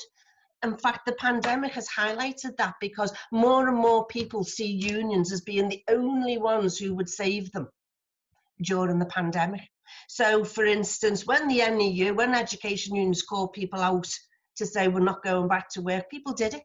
in 0.62 0.76
fact, 0.76 1.06
the 1.06 1.12
pandemic 1.12 1.72
has 1.72 1.88
highlighted 1.88 2.56
that 2.58 2.74
because 2.80 3.12
more 3.32 3.68
and 3.68 3.76
more 3.76 4.06
people 4.06 4.44
see 4.44 4.66
unions 4.66 5.32
as 5.32 5.40
being 5.40 5.68
the 5.68 5.82
only 5.88 6.38
ones 6.38 6.76
who 6.78 6.94
would 6.94 7.08
save 7.08 7.50
them 7.52 7.68
during 8.62 8.98
the 8.98 9.06
pandemic. 9.06 9.62
So, 10.08 10.44
for 10.44 10.66
instance, 10.66 11.26
when 11.26 11.48
the 11.48 11.64
NEU, 11.70 12.14
when 12.14 12.34
education 12.34 12.94
unions 12.94 13.22
called 13.22 13.52
people 13.52 13.80
out 13.80 14.08
to 14.56 14.66
say 14.66 14.88
we're 14.88 15.00
not 15.00 15.24
going 15.24 15.48
back 15.48 15.70
to 15.70 15.82
work, 15.82 16.10
people 16.10 16.34
did 16.34 16.54
it. 16.54 16.62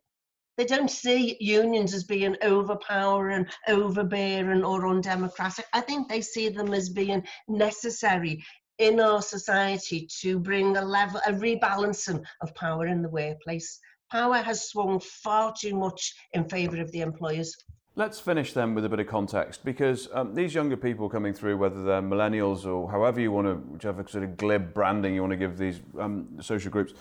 They 0.57 0.65
don't 0.65 0.91
see 0.91 1.37
unions 1.39 1.93
as 1.93 2.05
being 2.05 2.35
overpowering, 2.41 3.45
overbearing, 3.67 4.63
or 4.63 4.87
undemocratic. 4.87 5.65
I 5.73 5.81
think 5.81 6.07
they 6.07 6.21
see 6.21 6.49
them 6.49 6.73
as 6.73 6.89
being 6.89 7.25
necessary 7.47 8.43
in 8.79 8.99
our 8.99 9.21
society 9.21 10.07
to 10.21 10.39
bring 10.39 10.77
a 10.77 10.83
level, 10.83 11.21
a 11.27 11.31
rebalancing 11.31 12.23
of 12.41 12.53
power 12.55 12.87
in 12.87 13.01
the 13.01 13.09
workplace. 13.09 13.79
Power 14.11 14.37
has 14.37 14.69
swung 14.69 14.99
far 14.99 15.53
too 15.57 15.75
much 15.75 16.13
in 16.33 16.47
favour 16.47 16.81
of 16.81 16.91
the 16.91 17.01
employers. 17.01 17.55
Let's 17.97 18.19
finish 18.19 18.51
then 18.51 18.75
with 18.75 18.83
a 18.83 18.89
bit 18.89 18.99
of 18.99 19.07
context 19.07 19.63
because 19.63 20.09
um, 20.13 20.35
these 20.35 20.53
younger 20.53 20.75
people 20.75 21.07
coming 21.07 21.33
through, 21.33 21.57
whether 21.57 21.81
they're 21.81 22.01
millennials 22.01 22.65
or 22.65 22.91
however 22.91 23.21
you 23.21 23.31
want 23.31 23.47
to, 23.47 23.55
whichever 23.55 24.05
sort 24.07 24.25
of 24.25 24.35
glib 24.35 24.73
branding 24.73 25.15
you 25.15 25.21
want 25.21 25.31
to 25.31 25.37
give 25.37 25.57
these 25.57 25.79
um, 25.97 26.27
social 26.41 26.69
groups, 26.69 26.93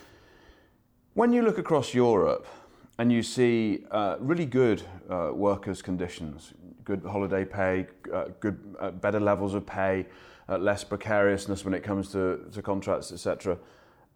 when 1.14 1.32
you 1.32 1.42
look 1.42 1.58
across 1.58 1.94
Europe 1.94 2.46
and 2.98 3.12
you 3.12 3.22
see 3.22 3.84
uh, 3.90 4.16
really 4.20 4.46
good 4.46 4.82
uh, 5.10 5.30
workers' 5.32 5.82
conditions, 5.82 6.52
good 6.84 7.02
holiday 7.02 7.44
pay, 7.44 7.86
uh, 8.12 8.26
good, 8.40 8.76
uh, 8.80 8.90
better 8.90 9.20
levels 9.20 9.54
of 9.54 9.66
pay, 9.66 10.06
uh, 10.48 10.58
less 10.58 10.84
precariousness 10.84 11.64
when 11.64 11.74
it 11.74 11.82
comes 11.82 12.12
to, 12.12 12.46
to 12.52 12.62
contracts, 12.62 13.12
etc 13.12 13.58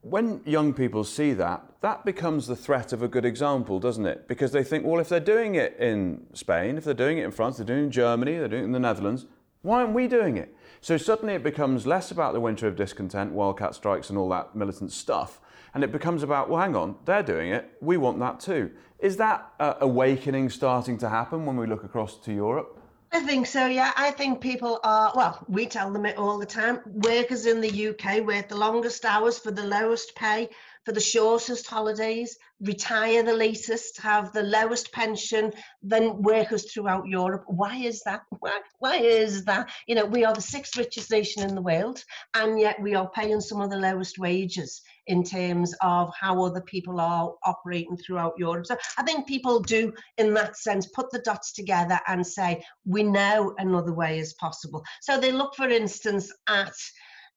when 0.02 0.40
young 0.44 0.73
people 0.73 1.02
see 1.02 1.32
that, 1.32 1.64
that 1.80 2.04
becomes 2.04 2.47
the 2.47 2.56
threat 2.56 2.92
of 2.92 3.02
a 3.02 3.08
good 3.08 3.25
example, 3.25 3.80
doesn't 3.80 4.06
it? 4.06 4.28
Because 4.28 4.52
they 4.52 4.62
think, 4.62 4.85
well, 4.85 5.00
if 5.00 5.08
they're 5.08 5.20
doing 5.20 5.56
it 5.56 5.76
in 5.78 6.26
Spain, 6.35 6.78
if 6.78 6.85
they're 6.85 6.94
doing 6.94 7.18
it 7.18 7.25
in 7.25 7.30
France, 7.30 7.56
they're 7.56 7.66
doing 7.66 7.80
it 7.80 7.85
in 7.85 7.90
Germany, 7.90 8.38
they're 8.38 8.49
doing 8.49 8.62
it 8.62 8.66
in 8.66 8.73
the 8.73 8.78
Netherlands, 8.78 9.26
why 9.62 9.80
aren't 9.80 9.94
we 9.94 10.06
doing 10.06 10.37
it? 10.37 10.54
So 10.80 10.97
suddenly 10.97 11.35
it 11.35 11.42
becomes 11.42 11.87
less 11.87 12.12
about 12.12 12.32
the 12.32 12.40
winter 12.40 12.68
of 12.68 12.76
discontent, 12.76 13.32
wildcat 13.32 13.75
strikes, 13.75 14.08
and 14.08 14.18
all 14.18 14.28
that 14.28 14.54
militant 14.54 14.92
stuff, 14.92 15.40
and 15.75 15.84
it 15.84 15.92
becomes 15.92 16.22
about, 16.22 16.48
well, 16.48 16.60
hang 16.60 16.76
on, 16.76 16.96
they're 17.04 17.22
doing 17.22 17.50
it, 17.50 17.70
we 17.80 17.96
want 17.96 18.18
that 18.20 18.40
too. 18.40 18.70
Is 18.98 19.16
that 19.18 19.52
uh, 19.60 19.75
awakening 19.80 20.50
starting 20.50 20.98
to 20.98 21.08
happen 21.08 21.46
when 21.46 21.56
we 21.56 21.66
look 21.66 21.84
across 21.84 22.18
to 22.20 22.32
Europe? 22.32 22.78
I 23.10 23.20
think 23.20 23.46
so, 23.46 23.66
yeah. 23.66 23.92
I 23.96 24.10
think 24.10 24.40
people 24.40 24.80
are, 24.84 25.12
well, 25.16 25.44
we 25.48 25.66
tell 25.66 25.90
them 25.90 26.04
it 26.04 26.18
all 26.18 26.38
the 26.38 26.44
time. 26.44 26.80
Workers 26.84 27.46
in 27.46 27.60
the 27.62 27.88
UK 27.88 28.26
work 28.26 28.48
the 28.48 28.56
longest 28.56 29.04
hours 29.06 29.38
for 29.38 29.50
the 29.50 29.64
lowest 29.64 30.14
pay, 30.14 30.50
for 30.84 30.92
the 30.92 31.00
shortest 31.00 31.66
holidays, 31.66 32.37
retire 32.60 33.22
the 33.22 33.32
latest, 33.32 33.98
have 34.00 34.32
the 34.32 34.42
lowest 34.42 34.92
pension 34.92 35.52
than 35.82 36.20
workers 36.20 36.70
throughout 36.70 37.06
Europe. 37.06 37.44
Why 37.46 37.76
is 37.76 38.02
that? 38.02 38.22
Why, 38.40 38.60
why 38.78 38.96
is 38.96 39.44
that? 39.44 39.70
You 39.87 39.94
know, 39.94 40.04
we 40.04 40.25
are 40.25 40.34
the 40.34 40.42
sixth 40.42 40.76
richest 40.76 41.10
nation 41.10 41.42
in 41.42 41.54
the 41.54 41.62
world, 41.62 42.04
and 42.34 42.60
yet 42.60 42.80
we 42.80 42.94
are 42.94 43.10
paying 43.10 43.40
some 43.40 43.60
of 43.60 43.70
the 43.70 43.76
lowest 43.76 44.18
wages 44.18 44.82
in 45.08 45.24
terms 45.24 45.74
of 45.80 46.12
how 46.18 46.42
other 46.44 46.60
people 46.60 47.00
are 47.00 47.34
operating 47.44 47.96
throughout 47.96 48.34
Europe. 48.38 48.66
So 48.66 48.76
I 48.96 49.02
think 49.02 49.26
people 49.26 49.60
do, 49.60 49.92
in 50.18 50.34
that 50.34 50.56
sense, 50.56 50.86
put 50.86 51.10
the 51.10 51.20
dots 51.20 51.52
together 51.52 51.98
and 52.06 52.24
say, 52.24 52.62
we 52.84 53.02
know 53.02 53.54
another 53.58 53.92
way 53.92 54.18
is 54.18 54.34
possible. 54.34 54.84
So 55.00 55.18
they 55.18 55.32
look, 55.32 55.54
for 55.56 55.68
instance, 55.68 56.32
at 56.48 56.74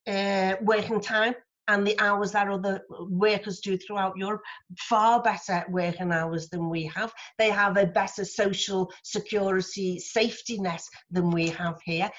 uh, 0.07 0.57
working 0.61 0.99
time 1.01 1.33
and 1.67 1.87
the 1.87 1.97
hours 1.99 2.31
that 2.33 2.49
other 2.49 2.81
workers 2.89 3.59
do 3.59 3.77
throughout 3.77 4.17
Europe, 4.17 4.41
far 4.77 5.21
better 5.21 5.63
working 5.69 6.11
hours 6.11 6.49
than 6.49 6.69
we 6.69 6.85
have. 6.85 7.13
They 7.37 7.49
have 7.49 7.77
a 7.77 7.85
better 7.85 8.25
social 8.25 8.91
security 9.03 9.99
safety 9.99 10.59
net 10.59 10.81
than 11.09 11.31
we 11.31 11.49
have 11.49 11.79
here. 11.85 12.09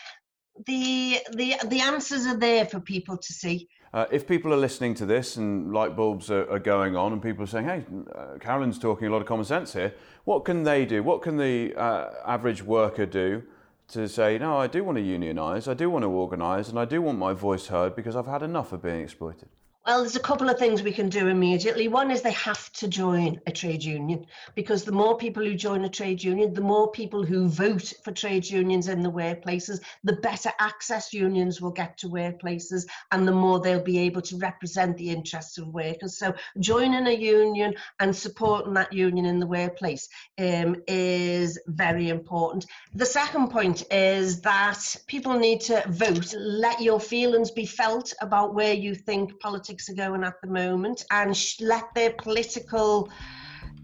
The, 0.66 1.18
the, 1.32 1.56
the 1.66 1.80
answers 1.80 2.26
are 2.26 2.38
there 2.38 2.66
for 2.66 2.80
people 2.80 3.16
to 3.16 3.32
see. 3.32 3.68
Uh, 3.94 4.06
if 4.10 4.26
people 4.26 4.54
are 4.54 4.56
listening 4.56 4.94
to 4.94 5.04
this 5.04 5.36
and 5.36 5.70
light 5.72 5.94
bulbs 5.94 6.30
are, 6.30 6.50
are 6.50 6.58
going 6.58 6.96
on 6.96 7.12
and 7.12 7.22
people 7.22 7.44
are 7.44 7.46
saying, 7.46 7.66
hey, 7.66 7.84
uh, 8.14 8.38
Carolyn's 8.40 8.78
talking 8.78 9.06
a 9.06 9.10
lot 9.10 9.20
of 9.20 9.26
common 9.26 9.44
sense 9.44 9.74
here, 9.74 9.94
what 10.24 10.46
can 10.46 10.62
they 10.62 10.86
do? 10.86 11.02
What 11.02 11.20
can 11.20 11.36
the 11.36 11.74
uh, 11.74 12.10
average 12.24 12.62
worker 12.62 13.04
do 13.04 13.42
to 13.88 14.08
say, 14.08 14.38
no, 14.38 14.56
I 14.56 14.66
do 14.66 14.82
want 14.82 14.96
to 14.96 15.04
unionise, 15.04 15.68
I 15.68 15.74
do 15.74 15.90
want 15.90 16.04
to 16.04 16.08
organise, 16.08 16.70
and 16.70 16.78
I 16.78 16.86
do 16.86 17.02
want 17.02 17.18
my 17.18 17.34
voice 17.34 17.66
heard 17.66 17.94
because 17.94 18.16
I've 18.16 18.26
had 18.26 18.42
enough 18.42 18.72
of 18.72 18.82
being 18.82 19.00
exploited? 19.00 19.50
Well, 19.84 20.02
there's 20.02 20.14
a 20.14 20.20
couple 20.20 20.48
of 20.48 20.60
things 20.60 20.80
we 20.80 20.92
can 20.92 21.08
do 21.08 21.26
immediately. 21.26 21.88
One 21.88 22.12
is 22.12 22.22
they 22.22 22.30
have 22.30 22.72
to 22.74 22.86
join 22.86 23.40
a 23.48 23.50
trade 23.50 23.82
union 23.82 24.26
because 24.54 24.84
the 24.84 24.92
more 24.92 25.16
people 25.16 25.42
who 25.42 25.56
join 25.56 25.84
a 25.84 25.88
trade 25.88 26.22
union, 26.22 26.54
the 26.54 26.60
more 26.60 26.92
people 26.92 27.24
who 27.24 27.48
vote 27.48 27.92
for 28.04 28.12
trade 28.12 28.48
unions 28.48 28.86
in 28.86 29.02
the 29.02 29.10
workplaces, 29.10 29.80
the 30.04 30.12
better 30.12 30.52
access 30.60 31.12
unions 31.12 31.60
will 31.60 31.72
get 31.72 31.98
to 31.98 32.08
workplaces 32.08 32.84
and 33.10 33.26
the 33.26 33.32
more 33.32 33.58
they'll 33.58 33.82
be 33.82 33.98
able 33.98 34.22
to 34.22 34.36
represent 34.36 34.96
the 34.98 35.10
interests 35.10 35.58
of 35.58 35.66
workers. 35.74 36.16
So, 36.16 36.32
joining 36.60 37.08
a 37.08 37.12
union 37.12 37.74
and 37.98 38.14
supporting 38.14 38.74
that 38.74 38.92
union 38.92 39.26
in 39.26 39.40
the 39.40 39.48
workplace 39.48 40.08
um, 40.38 40.76
is 40.86 41.58
very 41.66 42.08
important. 42.08 42.66
The 42.94 43.04
second 43.04 43.48
point 43.48 43.82
is 43.90 44.42
that 44.42 44.96
people 45.08 45.36
need 45.36 45.60
to 45.62 45.82
vote, 45.88 46.32
let 46.38 46.80
your 46.80 47.00
feelings 47.00 47.50
be 47.50 47.66
felt 47.66 48.14
about 48.20 48.54
where 48.54 48.74
you 48.74 48.94
think 48.94 49.40
politics 49.40 49.71
politics 49.72 49.88
are 49.88 49.94
going 49.94 50.22
at 50.22 50.34
the 50.42 50.48
moment 50.48 51.04
and 51.10 51.36
sh- 51.36 51.60
let 51.60 51.94
their 51.94 52.10
political 52.10 53.10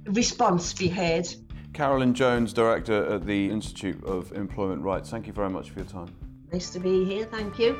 response 0.06 0.74
be 0.74 0.88
heard. 0.88 1.26
Carolyn 1.72 2.12
Jones, 2.12 2.52
Director 2.52 3.06
at 3.06 3.24
the 3.24 3.50
Institute 3.50 4.02
of 4.04 4.32
Employment 4.32 4.82
Rights, 4.82 5.10
thank 5.10 5.26
you 5.26 5.32
very 5.32 5.48
much 5.48 5.70
for 5.70 5.78
your 5.78 5.88
time. 5.88 6.14
Nice 6.52 6.70
to 6.70 6.80
be 6.80 7.04
here, 7.04 7.24
thank 7.24 7.58
you. 7.58 7.78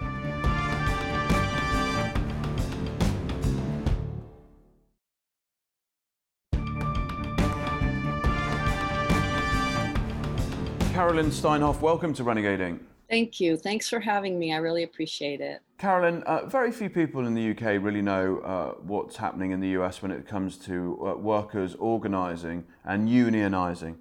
Carolyn 10.93 11.31
Steinhoff, 11.31 11.81
welcome 11.81 12.13
to 12.15 12.25
Renegade 12.25 12.61
Inc. 12.61 12.81
Thank 13.09 13.41
you. 13.41 13.57
Thanks 13.57 13.89
for 13.89 14.01
having 14.01 14.39
me. 14.39 14.53
I 14.53 14.59
really 14.59 14.83
appreciate 14.83 15.41
it. 15.41 15.63
Carolyn, 15.79 16.23
uh, 16.25 16.45
very 16.45 16.71
few 16.71 16.91
people 16.91 17.27
in 17.27 17.35
the 17.35 17.51
UK 17.53 17.83
really 17.83 18.03
know 18.03 18.39
uh, 18.41 18.73
what's 18.83 19.17
happening 19.17 19.53
in 19.53 19.61
the 19.61 19.69
US 19.81 20.03
when 20.03 20.11
it 20.11 20.27
comes 20.27 20.59
to 20.59 20.99
uh, 21.01 21.15
workers 21.17 21.75
organising 21.77 22.65
and 22.85 23.09
unionising. 23.09 23.97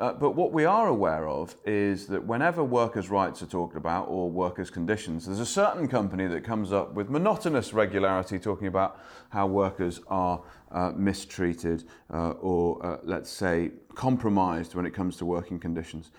Uh, 0.00 0.12
but 0.12 0.30
what 0.36 0.52
we 0.52 0.64
are 0.64 0.86
aware 0.86 1.28
of 1.28 1.56
is 1.64 2.06
that 2.06 2.24
whenever 2.24 2.62
workers' 2.62 3.10
rights 3.10 3.42
are 3.42 3.46
talked 3.46 3.76
about 3.76 4.04
or 4.04 4.30
workers' 4.30 4.70
conditions, 4.70 5.26
there's 5.26 5.40
a 5.40 5.46
certain 5.46 5.88
company 5.88 6.26
that 6.26 6.44
comes 6.44 6.72
up 6.72 6.94
with 6.94 7.10
monotonous 7.10 7.72
regularity 7.72 8.38
talking 8.38 8.68
about 8.68 9.00
how 9.30 9.46
workers 9.46 10.00
are 10.06 10.40
uh, 10.70 10.92
mistreated 10.96 11.84
uh, 12.12 12.30
or, 12.40 13.00
let's 13.02 13.30
say, 13.30 13.72
compromised 13.94 14.76
when 14.76 14.86
it 14.86 14.94
comes 14.94 15.16
to 15.16 15.24
working 15.24 15.58
conditions. 15.58 16.12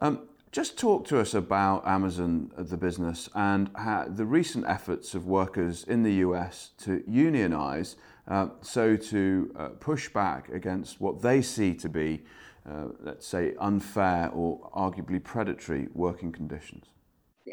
Um, 0.00 0.26
just 0.52 0.78
talk 0.78 1.06
to 1.08 1.18
us 1.18 1.32
about 1.32 1.86
Amazon, 1.86 2.52
uh, 2.56 2.62
the 2.62 2.76
business, 2.76 3.28
and 3.34 3.70
the 4.14 4.26
recent 4.26 4.66
efforts 4.68 5.14
of 5.14 5.26
workers 5.26 5.82
in 5.84 6.02
the 6.02 6.12
US 6.26 6.72
to 6.84 7.02
unionize, 7.08 7.96
uh, 8.28 8.48
so 8.60 8.96
to 8.96 9.50
uh, 9.56 9.68
push 9.80 10.10
back 10.10 10.50
against 10.50 11.00
what 11.00 11.22
they 11.22 11.40
see 11.40 11.74
to 11.74 11.88
be, 11.88 12.22
uh, 12.68 12.88
let's 13.00 13.26
say, 13.26 13.54
unfair 13.58 14.30
or 14.34 14.70
arguably 14.76 15.24
predatory 15.24 15.88
working 15.94 16.30
conditions. 16.30 16.84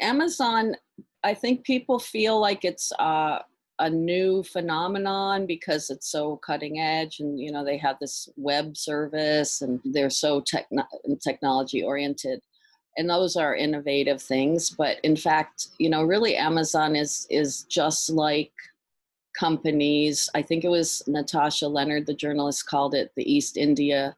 Amazon, 0.02 0.76
I 1.24 1.32
think 1.32 1.64
people 1.64 1.98
feel 1.98 2.38
like 2.38 2.66
it's 2.66 2.92
uh, 2.98 3.38
a 3.78 3.88
new 3.88 4.42
phenomenon 4.42 5.46
because 5.46 5.88
it's 5.88 6.10
so 6.10 6.36
cutting 6.36 6.78
edge 6.78 7.18
and 7.20 7.40
you 7.40 7.50
know 7.50 7.64
they 7.64 7.78
have 7.78 7.96
this 7.98 8.28
web 8.36 8.76
service 8.76 9.62
and 9.62 9.80
they're 9.84 10.10
so 10.10 10.42
techno- 10.42 10.86
technology 11.24 11.82
oriented 11.82 12.40
and 12.96 13.08
those 13.08 13.36
are 13.36 13.54
innovative 13.54 14.20
things 14.20 14.70
but 14.70 14.98
in 15.02 15.16
fact 15.16 15.68
you 15.78 15.88
know 15.88 16.02
really 16.02 16.36
amazon 16.36 16.96
is 16.96 17.26
is 17.30 17.64
just 17.64 18.10
like 18.10 18.52
companies. 19.38 20.28
I 20.34 20.42
think 20.42 20.64
it 20.64 20.68
was 20.68 21.02
Natasha 21.06 21.68
Lennard 21.68 22.06
the 22.06 22.14
journalist 22.14 22.66
called 22.66 22.94
it 22.94 23.12
the 23.16 23.32
east 23.32 23.56
india 23.56 24.16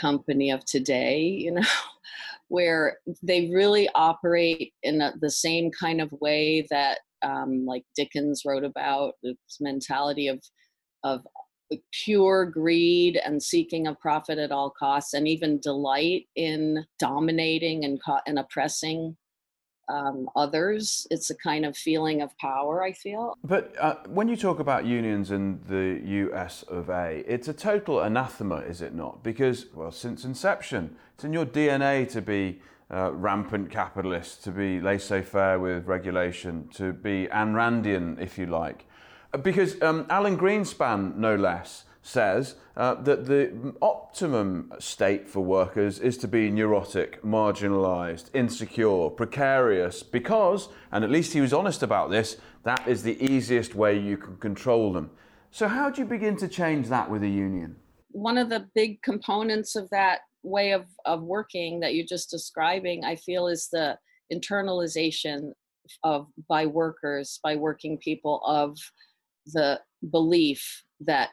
company 0.00 0.50
of 0.50 0.64
today 0.64 1.20
you 1.20 1.52
know 1.52 1.66
where 2.48 2.98
they 3.22 3.50
really 3.50 3.88
operate 3.94 4.72
in 4.82 5.00
a, 5.00 5.12
the 5.20 5.30
same 5.30 5.70
kind 5.70 6.00
of 6.00 6.10
way 6.20 6.66
that 6.70 7.00
um, 7.22 7.64
like 7.66 7.84
dickens 7.94 8.42
wrote 8.44 8.64
about 8.64 9.14
this 9.22 9.36
mentality 9.60 10.26
of 10.28 10.40
of 11.04 11.26
pure 11.92 12.46
greed 12.46 13.20
and 13.24 13.42
seeking 13.42 13.86
of 13.86 13.98
profit 14.00 14.38
at 14.38 14.52
all 14.52 14.70
costs, 14.70 15.14
and 15.14 15.28
even 15.28 15.58
delight 15.60 16.26
in 16.36 16.86
dominating 16.98 17.84
and, 17.84 18.00
and 18.26 18.38
oppressing 18.38 19.16
um, 19.90 20.28
others. 20.36 21.06
It's 21.10 21.30
a 21.30 21.34
kind 21.34 21.64
of 21.64 21.76
feeling 21.76 22.22
of 22.22 22.36
power, 22.38 22.82
I 22.82 22.92
feel. 22.92 23.34
But 23.42 23.74
uh, 23.78 23.96
when 24.08 24.28
you 24.28 24.36
talk 24.36 24.60
about 24.60 24.86
unions 24.86 25.30
in 25.30 25.60
the 25.68 26.00
US 26.24 26.62
of 26.64 26.88
A, 26.88 27.24
it's 27.26 27.48
a 27.48 27.52
total 27.52 28.00
anathema, 28.00 28.58
is 28.58 28.80
it 28.80 28.94
not? 28.94 29.22
Because, 29.22 29.66
well, 29.74 29.90
since 29.90 30.24
inception, 30.24 30.96
it's 31.14 31.24
in 31.24 31.32
your 31.32 31.46
DNA 31.46 32.08
to 32.10 32.22
be 32.22 32.60
uh, 32.92 33.12
rampant 33.12 33.70
capitalist, 33.70 34.42
to 34.44 34.50
be 34.50 34.80
laissez 34.80 35.22
faire 35.22 35.58
with 35.58 35.86
regulation, 35.86 36.68
to 36.74 36.92
be 36.92 37.28
Ayn 37.32 37.52
Randian, 37.54 38.20
if 38.20 38.38
you 38.38 38.46
like. 38.46 38.86
Because 39.42 39.80
um, 39.82 40.06
Alan 40.10 40.36
Greenspan, 40.36 41.16
no 41.16 41.36
less, 41.36 41.84
says 42.02 42.56
uh, 42.76 42.94
that 42.94 43.26
the 43.26 43.74
optimum 43.82 44.72
state 44.78 45.28
for 45.28 45.40
workers 45.40 45.98
is 45.98 46.16
to 46.18 46.26
be 46.26 46.50
neurotic, 46.50 47.22
marginalized, 47.22 48.30
insecure, 48.34 49.10
precarious, 49.10 50.02
because, 50.02 50.68
and 50.90 51.04
at 51.04 51.10
least 51.10 51.32
he 51.32 51.40
was 51.40 51.52
honest 51.52 51.82
about 51.82 52.10
this, 52.10 52.38
that 52.64 52.86
is 52.88 53.02
the 53.02 53.22
easiest 53.22 53.74
way 53.74 53.98
you 53.98 54.16
can 54.16 54.36
control 54.38 54.92
them. 54.92 55.10
So, 55.50 55.68
how 55.68 55.90
do 55.90 56.00
you 56.00 56.06
begin 56.06 56.36
to 56.38 56.48
change 56.48 56.88
that 56.88 57.10
with 57.10 57.22
a 57.22 57.28
union? 57.28 57.76
one 58.12 58.38
of 58.38 58.48
the 58.48 58.66
big 58.74 59.02
components 59.02 59.76
of 59.76 59.88
that 59.90 60.20
way 60.42 60.72
of, 60.72 60.86
of 61.04 61.22
working 61.22 61.80
that 61.80 61.94
you're 61.94 62.06
just 62.06 62.30
describing, 62.30 63.04
I 63.04 63.16
feel, 63.16 63.46
is 63.46 63.68
the 63.70 63.98
internalization 64.32 65.52
of 66.04 66.26
by 66.48 66.66
workers, 66.66 67.40
by 67.42 67.56
working 67.56 67.98
people 67.98 68.40
of 68.46 68.78
the 69.46 69.80
belief 70.10 70.84
that 71.00 71.30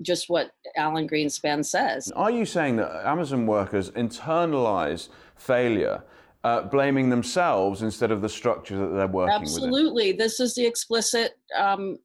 just 0.00 0.28
what 0.28 0.52
Alan 0.76 1.08
Greenspan 1.08 1.64
says. 1.64 2.12
Are 2.14 2.30
you 2.30 2.44
saying 2.44 2.76
that 2.76 3.06
Amazon 3.06 3.46
workers 3.46 3.90
internalize 3.90 5.08
failure, 5.36 6.04
uh, 6.44 6.62
blaming 6.62 7.10
themselves 7.10 7.82
instead 7.82 8.10
of 8.10 8.22
the 8.22 8.28
structure 8.28 8.76
that 8.76 8.94
they're 8.94 9.06
working 9.06 9.40
with? 9.40 9.42
Absolutely. 9.42 10.06
within? 10.08 10.18
This 10.18 10.40
is 10.40 10.54
the 10.54 10.64
explicit 10.64 11.32
um, 11.56 11.98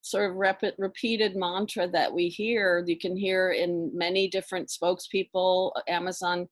sort 0.00 0.30
of 0.30 0.36
rep- 0.36 0.62
repeated 0.78 1.36
mantra 1.36 1.88
that 1.88 2.12
we 2.12 2.28
hear. 2.28 2.82
You 2.86 2.98
can 2.98 3.16
hear 3.16 3.50
in 3.50 3.90
many 3.94 4.28
different 4.28 4.68
spokespeople, 4.68 5.72
Amazon. 5.86 6.48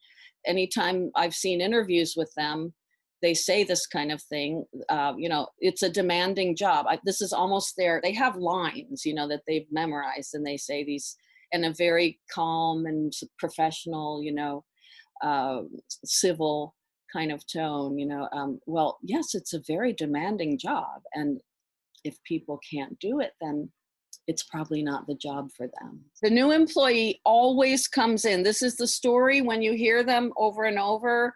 Anytime 0.46 1.10
I've 1.14 1.34
seen 1.34 1.60
interviews 1.60 2.14
with 2.16 2.32
them, 2.36 2.72
they 3.22 3.34
say 3.34 3.64
this 3.64 3.86
kind 3.86 4.12
of 4.12 4.22
thing. 4.22 4.64
Uh, 4.88 5.14
you 5.16 5.28
know, 5.28 5.48
it's 5.58 5.82
a 5.82 5.90
demanding 5.90 6.56
job. 6.56 6.86
I, 6.88 6.98
this 7.04 7.20
is 7.20 7.32
almost 7.32 7.74
their. 7.76 8.00
They 8.02 8.12
have 8.12 8.36
lines, 8.36 9.04
you 9.04 9.14
know, 9.14 9.28
that 9.28 9.42
they've 9.46 9.66
memorized, 9.70 10.34
and 10.34 10.46
they 10.46 10.56
say 10.56 10.84
these 10.84 11.16
in 11.52 11.64
a 11.64 11.72
very 11.72 12.18
calm 12.32 12.86
and 12.86 13.12
professional, 13.38 14.22
you 14.22 14.32
know, 14.32 14.64
uh, 15.22 15.62
civil 16.04 16.74
kind 17.12 17.32
of 17.32 17.42
tone. 17.46 17.98
You 17.98 18.06
know, 18.06 18.28
um, 18.32 18.60
well, 18.66 18.98
yes, 19.02 19.34
it's 19.34 19.54
a 19.54 19.62
very 19.66 19.92
demanding 19.92 20.58
job, 20.58 21.02
and 21.14 21.40
if 22.04 22.22
people 22.24 22.60
can't 22.70 22.98
do 22.98 23.20
it, 23.20 23.32
then 23.40 23.70
it's 24.28 24.42
probably 24.42 24.82
not 24.82 25.06
the 25.06 25.14
job 25.14 25.50
for 25.56 25.68
them. 25.80 26.00
The 26.22 26.30
new 26.30 26.50
employee 26.50 27.20
always 27.24 27.86
comes 27.86 28.24
in. 28.24 28.42
This 28.42 28.60
is 28.60 28.76
the 28.76 28.86
story 28.86 29.40
when 29.40 29.62
you 29.62 29.72
hear 29.72 30.02
them 30.02 30.32
over 30.36 30.64
and 30.64 30.78
over 30.78 31.34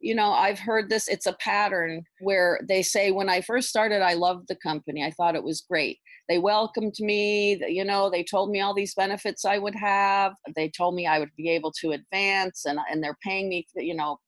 you 0.00 0.14
know 0.14 0.32
i've 0.32 0.58
heard 0.58 0.88
this 0.88 1.08
it's 1.08 1.26
a 1.26 1.36
pattern 1.40 2.02
where 2.20 2.60
they 2.68 2.82
say 2.82 3.10
when 3.10 3.28
i 3.28 3.40
first 3.40 3.68
started 3.68 4.00
i 4.02 4.14
loved 4.14 4.46
the 4.48 4.56
company. 4.56 5.04
I 5.04 5.10
thought 5.10 5.34
it 5.34 5.42
was 5.42 5.64
great. 5.68 5.98
They 6.28 6.38
welcomed 6.38 6.94
me 7.00 7.60
you 7.68 7.84
know 7.84 8.10
they 8.10 8.24
told 8.24 8.50
me 8.50 8.60
all 8.60 8.74
these 8.74 8.94
benefits 8.94 9.44
i 9.44 9.58
would 9.58 9.74
have. 9.74 10.32
They 10.54 10.70
told 10.70 10.94
me 10.94 11.06
i 11.06 11.18
would 11.18 11.34
be 11.36 11.50
able 11.50 11.72
to 11.80 11.92
advance 11.92 12.64
and 12.64 12.78
and 12.90 13.02
they're 13.02 13.18
paying 13.24 13.48
me 13.48 13.66
you 13.76 13.94
know 13.94 14.18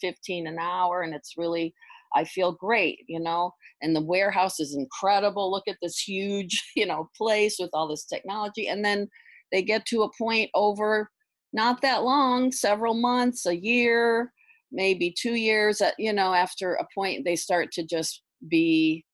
15 0.00 0.46
an 0.46 0.58
hour 0.58 1.02
and 1.02 1.14
it's 1.14 1.34
really 1.38 1.74
i 2.14 2.24
feel 2.24 2.52
great 2.52 2.98
you 3.08 3.20
know? 3.20 3.52
And 3.82 3.94
the 3.94 4.02
warehouse 4.02 4.60
is 4.60 4.74
incredible. 4.74 5.50
Look 5.50 5.68
at 5.68 5.76
this 5.82 5.98
huge 5.98 6.62
you 6.76 6.86
know 6.86 7.08
place 7.16 7.56
with 7.58 7.70
all 7.72 7.88
this 7.88 8.04
technology. 8.04 8.68
And 8.68 8.84
then 8.84 9.08
they 9.52 9.62
get 9.62 9.86
to 9.86 10.02
a 10.02 10.10
point 10.18 10.50
over 10.54 11.10
not 11.52 11.80
that 11.82 12.02
long 12.02 12.50
several 12.50 12.94
months 12.94 13.46
a 13.46 13.56
year 13.56 14.32
maybe 14.74 15.14
two 15.16 15.34
years 15.34 15.80
at, 15.80 15.94
you 15.98 16.12
know 16.12 16.34
after 16.34 16.74
a 16.74 16.86
point 16.94 17.24
they 17.24 17.36
start 17.36 17.70
to 17.72 17.84
just 17.84 18.22
be 18.48 19.04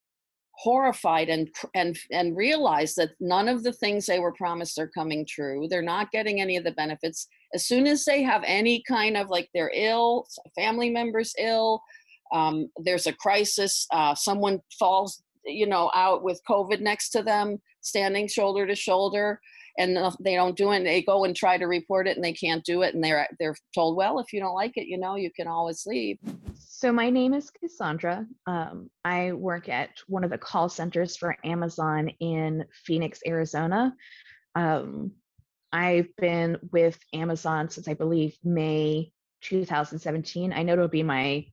horrified 0.56 1.28
and 1.28 1.48
and 1.74 1.96
and 2.10 2.36
realize 2.36 2.94
that 2.94 3.10
none 3.20 3.48
of 3.48 3.62
the 3.62 3.72
things 3.72 4.04
they 4.04 4.18
were 4.18 4.32
promised 4.32 4.78
are 4.78 4.88
coming 4.88 5.24
true. 5.26 5.66
They're 5.68 5.80
not 5.80 6.10
getting 6.10 6.40
any 6.40 6.58
of 6.58 6.64
the 6.64 6.72
benefits. 6.72 7.28
As 7.54 7.66
soon 7.66 7.86
as 7.86 8.04
they 8.04 8.22
have 8.22 8.42
any 8.44 8.82
kind 8.86 9.16
of 9.16 9.30
like 9.30 9.48
they're 9.54 9.72
ill 9.74 10.26
family 10.56 10.90
members 10.90 11.34
ill 11.38 11.82
um, 12.32 12.68
there's 12.76 13.06
a 13.06 13.12
crisis 13.12 13.86
uh, 13.92 14.14
someone 14.14 14.60
falls 14.78 15.22
you 15.44 15.66
know 15.66 15.90
out 15.94 16.22
with 16.22 16.40
covid 16.48 16.80
next 16.80 17.10
to 17.10 17.22
them 17.22 17.58
standing 17.80 18.28
shoulder 18.28 18.66
to 18.66 18.74
shoulder 18.74 19.40
and 19.78 19.96
they 20.20 20.34
don't 20.34 20.56
do 20.56 20.72
it 20.72 20.78
and 20.78 20.86
they 20.86 21.02
go 21.02 21.24
and 21.24 21.34
try 21.34 21.56
to 21.56 21.66
report 21.66 22.06
it 22.06 22.16
and 22.16 22.24
they 22.24 22.32
can't 22.32 22.64
do 22.64 22.82
it 22.82 22.94
and 22.94 23.02
they're 23.02 23.26
they're 23.38 23.56
told 23.74 23.96
well 23.96 24.18
if 24.18 24.32
you 24.32 24.40
don't 24.40 24.54
like 24.54 24.76
it 24.76 24.86
you 24.86 24.98
know 24.98 25.16
you 25.16 25.30
can 25.30 25.46
always 25.46 25.86
leave. 25.86 26.18
So 26.54 26.92
my 26.92 27.10
name 27.10 27.34
is 27.34 27.50
cassandra. 27.50 28.26
Um, 28.46 28.90
i 29.04 29.32
work 29.32 29.68
at 29.68 29.90
one 30.06 30.24
of 30.24 30.30
the 30.30 30.38
call 30.38 30.68
centers 30.68 31.16
for 31.16 31.36
amazon 31.44 32.08
in 32.20 32.64
phoenix 32.84 33.20
arizona. 33.26 33.94
Um, 34.54 35.12
i've 35.72 36.08
been 36.16 36.58
with 36.72 36.98
amazon 37.14 37.70
since 37.70 37.86
i 37.86 37.94
believe 37.94 38.36
may 38.42 39.12
2017 39.42 40.52
i 40.52 40.62
know 40.62 40.72
it'll 40.72 40.88
be 40.88 41.02
my 41.02 41.46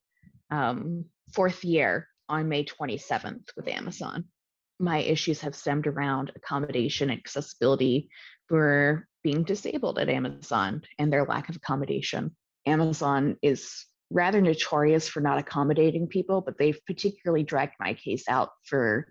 um, 0.50 1.06
fourth 1.34 1.64
year 1.64 2.08
on 2.30 2.50
may 2.50 2.64
27th 2.64 3.50
with 3.56 3.68
amazon 3.68 4.26
my 4.80 5.00
issues 5.00 5.42
have 5.42 5.56
stemmed 5.56 5.88
around 5.88 6.32
accommodation 6.36 7.10
and 7.10 7.20
accessibility 7.20 8.10
for 8.48 9.08
being 9.24 9.44
disabled 9.44 10.00
at 10.00 10.10
Amazon 10.10 10.82
and 10.98 11.12
their 11.12 11.26
lack 11.26 11.50
of 11.50 11.56
accommodation. 11.56 12.36
Amazon 12.66 13.38
is 13.42 13.86
rather 14.10 14.40
notorious 14.40 15.08
for 15.08 15.20
not 15.20 15.38
accommodating 15.38 16.08
people, 16.08 16.42
but 16.42 16.58
they've 16.58 16.80
particularly 16.86 17.44
dragged 17.44 17.74
my 17.80 17.94
case 17.94 18.24
out 18.30 18.52
for 18.64 19.08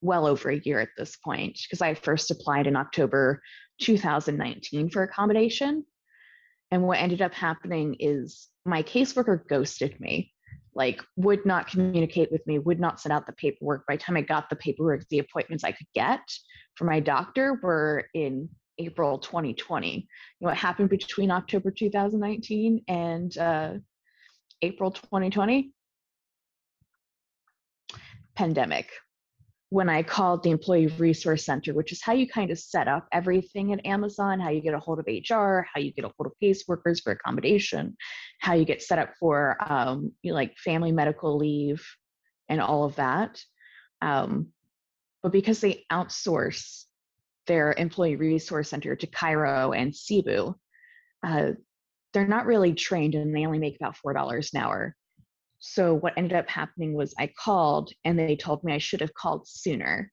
well 0.00 0.26
over 0.26 0.50
a 0.50 0.60
year 0.60 0.78
at 0.78 0.90
this 0.96 1.16
point 1.16 1.58
because 1.64 1.82
I 1.82 1.94
first 1.94 2.30
applied 2.30 2.66
in 2.66 2.76
October 2.76 3.42
2019 3.80 4.90
for 4.90 5.02
accommodation. 5.02 5.84
And 6.70 6.82
what 6.82 6.98
ended 6.98 7.22
up 7.22 7.34
happening 7.34 7.96
is 7.98 8.48
my 8.64 8.82
caseworker 8.82 9.46
ghosted 9.48 9.98
me 10.00 10.32
like 10.78 11.02
would 11.16 11.44
not 11.44 11.66
communicate 11.66 12.30
with 12.30 12.46
me, 12.46 12.60
would 12.60 12.78
not 12.78 13.00
send 13.00 13.12
out 13.12 13.26
the 13.26 13.32
paperwork. 13.32 13.84
By 13.86 13.96
the 13.96 14.02
time 14.02 14.16
I 14.16 14.22
got 14.22 14.48
the 14.48 14.56
paperwork, 14.56 15.06
the 15.10 15.18
appointments 15.18 15.64
I 15.64 15.72
could 15.72 15.88
get 15.92 16.20
for 16.76 16.84
my 16.84 17.00
doctor 17.00 17.58
were 17.60 18.06
in 18.14 18.48
April 18.78 19.18
2020. 19.18 19.88
You 19.90 20.02
know 20.40 20.46
what 20.46 20.56
happened 20.56 20.88
between 20.88 21.32
October 21.32 21.72
2019 21.72 22.84
and 22.86 23.36
uh, 23.36 23.72
April 24.62 24.92
2020? 24.92 25.72
Pandemic 28.36 28.88
when 29.70 29.88
I 29.88 30.02
called 30.02 30.42
the 30.42 30.50
Employee 30.50 30.86
Resource 30.86 31.44
Center, 31.44 31.74
which 31.74 31.92
is 31.92 32.02
how 32.02 32.14
you 32.14 32.26
kind 32.26 32.50
of 32.50 32.58
set 32.58 32.88
up 32.88 33.06
everything 33.12 33.72
at 33.72 33.84
Amazon, 33.84 34.40
how 34.40 34.48
you 34.48 34.62
get 34.62 34.72
a 34.72 34.78
hold 34.78 34.98
of 34.98 35.06
HR, 35.06 35.66
how 35.72 35.80
you 35.80 35.92
get 35.92 36.06
a 36.06 36.12
hold 36.16 36.26
of 36.26 36.32
caseworkers 36.42 37.02
for 37.02 37.12
accommodation, 37.12 37.94
how 38.40 38.54
you 38.54 38.64
get 38.64 38.82
set 38.82 38.98
up 38.98 39.10
for 39.20 39.56
um, 39.70 40.12
you 40.22 40.30
know, 40.30 40.34
like 40.34 40.56
family 40.56 40.90
medical 40.90 41.36
leave 41.36 41.84
and 42.48 42.62
all 42.62 42.84
of 42.84 42.96
that. 42.96 43.42
Um, 44.00 44.48
but 45.22 45.32
because 45.32 45.60
they 45.60 45.84
outsource 45.92 46.84
their 47.46 47.74
Employee 47.76 48.16
Resource 48.16 48.70
Center 48.70 48.96
to 48.96 49.06
Cairo 49.06 49.72
and 49.72 49.94
Cebu, 49.94 50.54
uh, 51.26 51.50
they're 52.14 52.26
not 52.26 52.46
really 52.46 52.72
trained 52.72 53.14
and 53.14 53.34
they 53.34 53.44
only 53.44 53.58
make 53.58 53.76
about 53.76 53.96
$4 54.04 54.54
an 54.54 54.60
hour. 54.60 54.96
So 55.58 55.94
what 55.94 56.14
ended 56.16 56.36
up 56.38 56.48
happening 56.48 56.94
was 56.94 57.14
I 57.18 57.32
called 57.38 57.92
and 58.04 58.18
they 58.18 58.36
told 58.36 58.62
me 58.62 58.72
I 58.72 58.78
should 58.78 59.00
have 59.00 59.14
called 59.14 59.48
sooner 59.48 60.12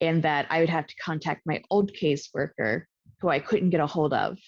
and 0.00 0.22
that 0.22 0.46
I 0.50 0.60
would 0.60 0.68
have 0.68 0.86
to 0.86 0.94
contact 0.96 1.42
my 1.46 1.62
old 1.70 1.92
caseworker 1.92 2.84
who 3.20 3.28
I 3.28 3.38
couldn't 3.38 3.70
get 3.70 3.80
a 3.80 3.86
hold 3.86 4.12
of, 4.12 4.38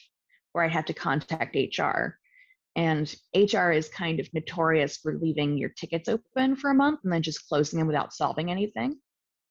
or 0.55 0.63
I'd 0.63 0.73
have 0.73 0.85
to 0.87 0.95
contact 0.95 1.57
HR. 1.57 2.19
And 2.77 3.13
HR 3.35 3.73
is 3.73 3.89
kind 3.89 4.21
of 4.21 4.29
notorious 4.33 4.99
for 4.99 5.19
leaving 5.19 5.57
your 5.57 5.71
tickets 5.71 6.09
open 6.09 6.55
for 6.55 6.71
a 6.71 6.75
month 6.75 7.01
and 7.03 7.13
then 7.13 7.23
just 7.23 7.49
closing 7.49 7.79
them 7.79 7.89
without 7.89 8.13
solving 8.13 8.51
anything. 8.51 8.99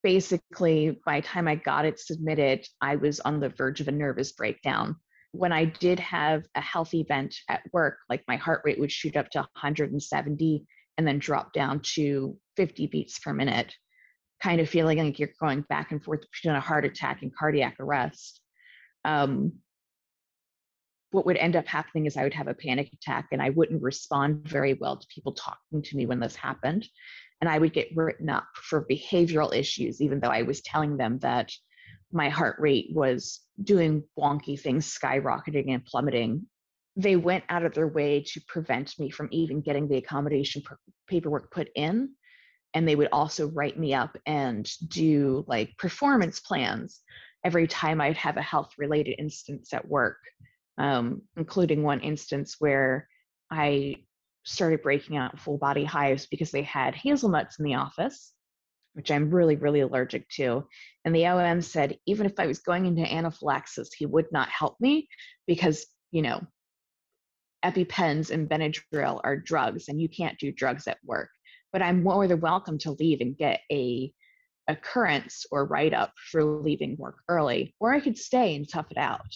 Basically, 0.02 0.98
by 1.04 1.20
the 1.20 1.26
time 1.26 1.48
I 1.48 1.56
got 1.56 1.84
it 1.84 1.98
submitted, 1.98 2.66
I 2.80 2.96
was 2.96 3.20
on 3.20 3.40
the 3.40 3.48
verge 3.50 3.80
of 3.80 3.88
a 3.88 3.92
nervous 3.92 4.32
breakdown 4.32 4.96
when 5.32 5.52
I 5.52 5.66
did 5.66 6.00
have 6.00 6.44
a 6.54 6.60
health 6.60 6.94
event 6.94 7.34
at 7.48 7.62
work, 7.72 7.98
like 8.08 8.24
my 8.26 8.36
heart 8.36 8.62
rate 8.64 8.80
would 8.80 8.92
shoot 8.92 9.16
up 9.16 9.30
to 9.30 9.38
170 9.38 10.66
and 10.96 11.06
then 11.06 11.18
drop 11.18 11.52
down 11.52 11.80
to 11.94 12.36
50 12.56 12.86
beats 12.88 13.18
per 13.18 13.32
minute, 13.32 13.74
kind 14.42 14.60
of 14.60 14.68
feeling 14.68 14.98
like 14.98 15.18
you're 15.18 15.28
going 15.40 15.62
back 15.68 15.92
and 15.92 16.02
forth 16.02 16.20
between 16.32 16.54
a 16.54 16.60
heart 16.60 16.84
attack 16.84 17.22
and 17.22 17.34
cardiac 17.34 17.76
arrest. 17.78 18.40
Um, 19.04 19.52
what 21.10 21.24
would 21.24 21.36
end 21.36 21.56
up 21.56 21.66
happening 21.66 22.06
is 22.06 22.16
I 22.16 22.24
would 22.24 22.34
have 22.34 22.48
a 22.48 22.54
panic 22.54 22.90
attack 22.92 23.28
and 23.32 23.40
I 23.40 23.50
wouldn't 23.50 23.82
respond 23.82 24.46
very 24.46 24.74
well 24.74 24.96
to 24.96 25.06
people 25.14 25.32
talking 25.32 25.82
to 25.82 25.96
me 25.96 26.06
when 26.06 26.20
this 26.20 26.36
happened. 26.36 26.86
And 27.40 27.48
I 27.48 27.58
would 27.58 27.72
get 27.72 27.96
written 27.96 28.28
up 28.28 28.46
for 28.54 28.86
behavioral 28.90 29.54
issues, 29.54 30.02
even 30.02 30.20
though 30.20 30.28
I 30.28 30.42
was 30.42 30.60
telling 30.60 30.96
them 30.96 31.18
that 31.20 31.52
my 32.12 32.28
heart 32.28 32.56
rate 32.58 32.88
was 32.92 33.40
doing 33.62 34.02
wonky 34.18 34.58
things, 34.58 34.86
skyrocketing 34.86 35.74
and 35.74 35.84
plummeting. 35.84 36.46
They 36.96 37.16
went 37.16 37.44
out 37.48 37.64
of 37.64 37.74
their 37.74 37.88
way 37.88 38.24
to 38.28 38.40
prevent 38.48 38.98
me 38.98 39.10
from 39.10 39.28
even 39.30 39.60
getting 39.60 39.88
the 39.88 39.98
accommodation 39.98 40.62
paperwork 41.06 41.50
put 41.52 41.68
in. 41.74 42.10
And 42.74 42.86
they 42.86 42.96
would 42.96 43.08
also 43.12 43.48
write 43.48 43.78
me 43.78 43.94
up 43.94 44.16
and 44.26 44.70
do 44.88 45.44
like 45.46 45.76
performance 45.78 46.40
plans 46.40 47.00
every 47.44 47.66
time 47.66 48.00
I'd 48.00 48.16
have 48.16 48.36
a 48.36 48.42
health 48.42 48.72
related 48.78 49.14
instance 49.18 49.72
at 49.72 49.88
work, 49.88 50.18
um, 50.76 51.22
including 51.36 51.82
one 51.82 52.00
instance 52.00 52.56
where 52.58 53.08
I 53.50 53.96
started 54.44 54.82
breaking 54.82 55.16
out 55.16 55.38
full 55.38 55.58
body 55.58 55.84
hives 55.84 56.26
because 56.26 56.50
they 56.50 56.62
had 56.62 56.94
hazelnuts 56.94 57.58
in 57.58 57.64
the 57.64 57.74
office 57.74 58.32
which 58.98 59.12
I'm 59.12 59.30
really, 59.30 59.54
really 59.54 59.78
allergic 59.78 60.28
to. 60.30 60.66
And 61.04 61.14
the 61.14 61.28
OM 61.28 61.62
said, 61.62 61.96
even 62.06 62.26
if 62.26 62.32
I 62.36 62.48
was 62.48 62.58
going 62.58 62.84
into 62.84 63.02
anaphylaxis, 63.02 63.94
he 63.94 64.06
would 64.06 64.26
not 64.32 64.48
help 64.48 64.74
me 64.80 65.08
because, 65.46 65.86
you 66.10 66.20
know, 66.20 66.44
EpiPens 67.64 68.32
and 68.32 68.48
Benadryl 68.48 69.20
are 69.22 69.36
drugs 69.36 69.88
and 69.88 70.02
you 70.02 70.08
can't 70.08 70.36
do 70.40 70.50
drugs 70.50 70.88
at 70.88 70.98
work. 71.04 71.30
But 71.72 71.80
I'm 71.80 72.02
more 72.02 72.26
than 72.26 72.40
welcome 72.40 72.76
to 72.78 72.96
leave 72.98 73.20
and 73.20 73.38
get 73.38 73.60
a 73.70 74.12
occurrence 74.66 75.46
or 75.52 75.64
write 75.64 75.94
up 75.94 76.12
for 76.32 76.42
leaving 76.42 76.96
work 76.96 77.18
early, 77.28 77.76
or 77.78 77.94
I 77.94 78.00
could 78.00 78.18
stay 78.18 78.56
and 78.56 78.68
tough 78.68 78.90
it 78.90 78.98
out. 78.98 79.32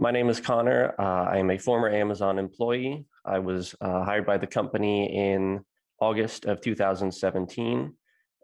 My 0.00 0.10
name 0.10 0.28
is 0.28 0.38
Connor. 0.38 0.94
Uh, 0.98 1.30
I 1.30 1.38
am 1.38 1.50
a 1.50 1.56
former 1.56 1.88
Amazon 1.88 2.38
employee. 2.38 3.06
I 3.24 3.38
was 3.38 3.74
uh, 3.80 4.04
hired 4.04 4.26
by 4.26 4.36
the 4.36 4.46
company 4.46 5.16
in 5.32 5.64
August 5.98 6.44
of 6.44 6.60
2017 6.60 7.94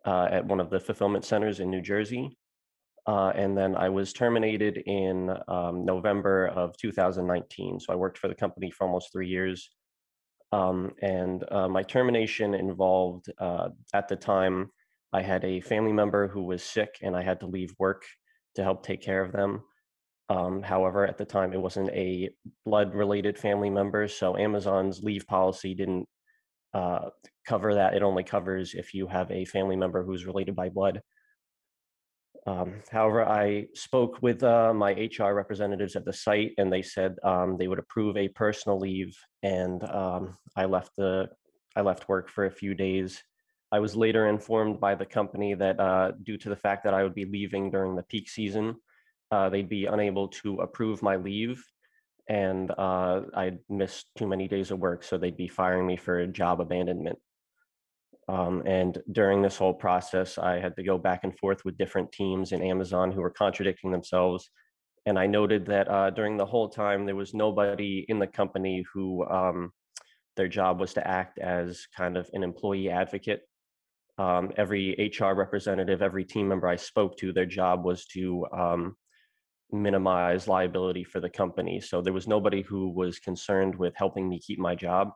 uh, 0.08 0.26
at 0.30 0.46
one 0.46 0.58
of 0.58 0.70
the 0.70 0.80
fulfillment 0.80 1.22
centers 1.22 1.60
in 1.60 1.68
New 1.70 1.82
Jersey. 1.82 2.38
Uh, 3.06 3.30
and 3.34 3.56
then 3.56 3.76
I 3.76 3.90
was 3.90 4.14
terminated 4.14 4.78
in 4.86 5.30
um, 5.48 5.84
November 5.84 6.46
of 6.48 6.74
2019. 6.78 7.80
So 7.80 7.92
I 7.92 7.96
worked 7.96 8.16
for 8.16 8.28
the 8.28 8.34
company 8.34 8.70
for 8.70 8.86
almost 8.86 9.12
three 9.12 9.28
years. 9.28 9.68
Um, 10.50 10.92
and 11.02 11.44
uh, 11.50 11.68
my 11.68 11.82
termination 11.82 12.54
involved, 12.54 13.26
uh, 13.38 13.68
at 13.92 14.08
the 14.08 14.16
time, 14.16 14.70
I 15.12 15.20
had 15.20 15.44
a 15.44 15.60
family 15.60 15.92
member 15.92 16.26
who 16.26 16.42
was 16.42 16.62
sick 16.62 16.96
and 17.02 17.14
I 17.14 17.22
had 17.22 17.40
to 17.40 17.46
leave 17.46 17.74
work 17.78 18.02
to 18.54 18.62
help 18.62 18.82
take 18.82 19.02
care 19.02 19.22
of 19.22 19.32
them. 19.32 19.62
Um, 20.30 20.62
however, 20.62 21.06
at 21.06 21.18
the 21.18 21.24
time, 21.26 21.52
it 21.52 21.60
wasn't 21.60 21.90
a 21.90 22.30
blood 22.64 22.94
related 22.94 23.38
family 23.38 23.70
member. 23.70 24.08
So 24.08 24.38
Amazon's 24.38 25.02
leave 25.02 25.26
policy 25.26 25.74
didn't 25.74 26.06
uh, 26.72 27.10
cover 27.48 27.74
that. 27.74 27.94
It 27.94 28.02
only 28.02 28.24
covers 28.24 28.74
if 28.74 28.92
you 28.92 29.06
have 29.06 29.30
a 29.30 29.46
family 29.46 29.76
member 29.76 30.04
who's 30.04 30.26
related 30.26 30.54
by 30.54 30.68
blood. 30.68 31.00
Um, 32.46 32.82
however, 32.90 33.26
I 33.26 33.66
spoke 33.74 34.22
with 34.22 34.42
uh, 34.42 34.72
my 34.74 34.92
HR 34.92 35.32
representatives 35.32 35.96
at 35.96 36.04
the 36.04 36.12
site, 36.12 36.52
and 36.58 36.72
they 36.72 36.82
said 36.82 37.16
um, 37.24 37.56
they 37.58 37.68
would 37.68 37.78
approve 37.78 38.16
a 38.16 38.28
personal 38.28 38.78
leave, 38.78 39.16
and 39.42 39.82
um, 39.90 40.36
I 40.56 40.66
left 40.66 40.92
the 40.96 41.28
I 41.76 41.80
left 41.80 42.08
work 42.08 42.28
for 42.30 42.46
a 42.46 42.50
few 42.50 42.74
days. 42.74 43.22
I 43.70 43.78
was 43.80 43.94
later 43.94 44.28
informed 44.28 44.80
by 44.80 44.94
the 44.94 45.06
company 45.06 45.54
that 45.54 45.78
uh, 45.78 46.12
due 46.22 46.38
to 46.38 46.48
the 46.48 46.56
fact 46.56 46.84
that 46.84 46.94
I 46.94 47.02
would 47.02 47.14
be 47.14 47.26
leaving 47.26 47.70
during 47.70 47.96
the 47.96 48.02
peak 48.02 48.28
season, 48.30 48.76
uh, 49.30 49.48
they'd 49.50 49.68
be 49.68 49.84
unable 49.86 50.28
to 50.42 50.56
approve 50.56 51.02
my 51.02 51.16
leave, 51.16 51.62
and 52.28 52.70
uh, 52.70 53.22
I'd 53.34 53.58
missed 53.68 54.06
too 54.16 54.26
many 54.26 54.48
days 54.48 54.70
of 54.70 54.78
work, 54.78 55.02
so 55.02 55.18
they'd 55.18 55.36
be 55.36 55.48
firing 55.48 55.86
me 55.86 55.96
for 55.96 56.26
job 56.26 56.60
abandonment. 56.60 57.18
Um, 58.28 58.62
and 58.66 58.98
during 59.12 59.40
this 59.40 59.56
whole 59.56 59.72
process, 59.72 60.36
I 60.36 60.60
had 60.60 60.76
to 60.76 60.82
go 60.82 60.98
back 60.98 61.24
and 61.24 61.36
forth 61.38 61.64
with 61.64 61.78
different 61.78 62.12
teams 62.12 62.52
in 62.52 62.62
Amazon 62.62 63.10
who 63.10 63.22
were 63.22 63.30
contradicting 63.30 63.90
themselves. 63.90 64.50
And 65.06 65.18
I 65.18 65.26
noted 65.26 65.64
that 65.66 65.88
uh, 65.88 66.10
during 66.10 66.36
the 66.36 66.44
whole 66.44 66.68
time, 66.68 67.06
there 67.06 67.16
was 67.16 67.32
nobody 67.32 68.04
in 68.08 68.18
the 68.18 68.26
company 68.26 68.84
who 68.92 69.26
um, 69.26 69.72
their 70.36 70.48
job 70.48 70.78
was 70.78 70.92
to 70.94 71.08
act 71.08 71.38
as 71.38 71.86
kind 71.96 72.18
of 72.18 72.28
an 72.34 72.42
employee 72.42 72.90
advocate. 72.90 73.40
Um, 74.18 74.52
every 74.56 75.12
HR 75.18 75.32
representative, 75.32 76.02
every 76.02 76.24
team 76.24 76.48
member 76.48 76.68
I 76.68 76.76
spoke 76.76 77.16
to, 77.18 77.32
their 77.32 77.46
job 77.46 77.84
was 77.84 78.04
to 78.06 78.44
um, 78.52 78.96
minimize 79.72 80.48
liability 80.48 81.04
for 81.04 81.20
the 81.20 81.30
company. 81.30 81.80
So 81.80 82.02
there 82.02 82.12
was 82.12 82.28
nobody 82.28 82.60
who 82.60 82.90
was 82.90 83.18
concerned 83.18 83.74
with 83.74 83.94
helping 83.96 84.28
me 84.28 84.38
keep 84.38 84.58
my 84.58 84.74
job 84.74 85.12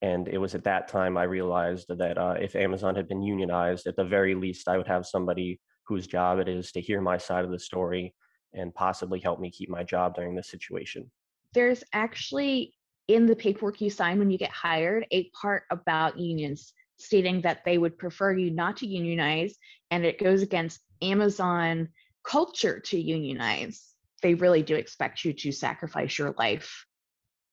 and 0.00 0.28
it 0.28 0.38
was 0.38 0.54
at 0.54 0.64
that 0.64 0.88
time 0.88 1.16
I 1.16 1.24
realized 1.24 1.86
that 1.88 2.18
uh, 2.18 2.34
if 2.40 2.54
Amazon 2.54 2.94
had 2.94 3.08
been 3.08 3.22
unionized, 3.22 3.86
at 3.86 3.96
the 3.96 4.04
very 4.04 4.34
least, 4.34 4.68
I 4.68 4.76
would 4.76 4.86
have 4.86 5.06
somebody 5.06 5.60
whose 5.86 6.06
job 6.06 6.38
it 6.38 6.48
is 6.48 6.70
to 6.72 6.80
hear 6.80 7.00
my 7.00 7.18
side 7.18 7.44
of 7.44 7.50
the 7.50 7.58
story 7.58 8.14
and 8.54 8.74
possibly 8.74 9.18
help 9.18 9.40
me 9.40 9.50
keep 9.50 9.68
my 9.68 9.82
job 9.82 10.14
during 10.14 10.34
this 10.34 10.50
situation. 10.50 11.10
There's 11.52 11.82
actually 11.92 12.74
in 13.08 13.26
the 13.26 13.34
paperwork 13.34 13.80
you 13.80 13.90
sign 13.90 14.18
when 14.18 14.30
you 14.30 14.38
get 14.38 14.50
hired 14.50 15.06
a 15.10 15.30
part 15.30 15.64
about 15.70 16.18
unions 16.18 16.72
stating 16.98 17.40
that 17.40 17.64
they 17.64 17.78
would 17.78 17.96
prefer 17.96 18.32
you 18.32 18.50
not 18.50 18.76
to 18.76 18.86
unionize 18.86 19.56
and 19.90 20.04
it 20.04 20.22
goes 20.22 20.42
against 20.42 20.80
Amazon 21.00 21.88
culture 22.24 22.80
to 22.80 23.00
unionize. 23.00 23.94
They 24.22 24.34
really 24.34 24.62
do 24.62 24.74
expect 24.74 25.24
you 25.24 25.32
to 25.32 25.52
sacrifice 25.52 26.18
your 26.18 26.34
life 26.38 26.84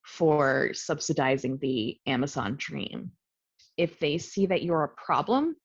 for 0.05 0.69
subsidizing 0.73 1.57
the 1.57 1.97
Amazon 2.05 2.55
dream. 2.57 3.11
If 3.75 3.99
they 3.99 4.17
see 4.17 4.45
that 4.45 4.63
you're 4.63 4.83
a 4.83 5.03
problem 5.03 5.55